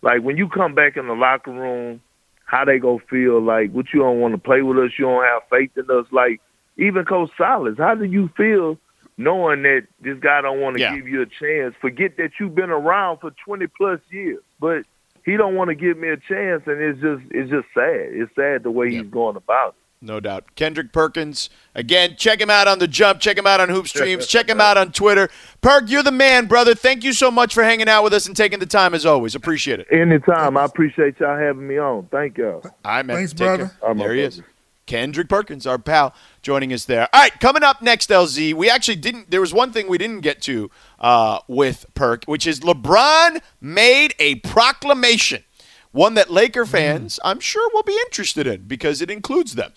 [0.00, 2.00] like when you come back in the locker room,
[2.46, 5.24] how they go feel like what you don't want to play with us, you don't
[5.24, 6.06] have faith in us.
[6.12, 6.40] Like
[6.78, 8.78] even Coach Silas, how do you feel
[9.18, 10.96] knowing that this guy don't want to Yeah.
[10.96, 11.74] give you a chance?
[11.80, 14.84] Forget that you've been around for twenty plus years, but
[15.26, 18.08] he don't want to give me a chance, and it's just it's just sad.
[18.12, 19.74] It's sad the way he's going about it.
[20.02, 20.54] No doubt.
[20.56, 21.48] Kendrick Perkins.
[21.74, 23.18] Again, check him out on the jump.
[23.18, 24.26] Check him out on Hoop Streams.
[24.28, 25.28] check him out on Twitter.
[25.62, 26.74] Perk, you're the man, brother.
[26.74, 29.34] Thank you so much for hanging out with us and taking the time as always.
[29.34, 29.88] Appreciate it.
[29.90, 32.08] Anytime, I appreciate y'all having me on.
[32.12, 32.60] Thank y'all.
[32.62, 33.16] All right, man.
[33.16, 33.66] Thanks, Take brother.
[33.66, 33.76] care.
[33.82, 34.28] All right, my there he brother.
[34.28, 34.42] is.
[34.86, 37.08] Kendrick Perkins, our pal, joining us there.
[37.12, 38.54] All right, coming up next, LZ.
[38.54, 39.30] We actually didn't.
[39.30, 44.14] There was one thing we didn't get to uh, with Perk, which is LeBron made
[44.18, 45.44] a proclamation,
[45.92, 49.72] one that Laker fans, I'm sure, will be interested in because it includes them.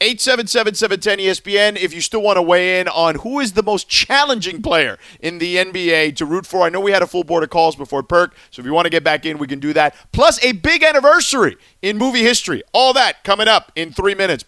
[0.00, 4.98] 877-710-ESPN if you still want to weigh in on who is the most challenging player
[5.20, 6.62] in the NBA to root for.
[6.62, 8.86] I know we had a full board of calls before Perk, so if you want
[8.86, 9.94] to get back in, we can do that.
[10.12, 12.62] Plus a big anniversary in movie history.
[12.72, 14.42] All that coming up in three minutes.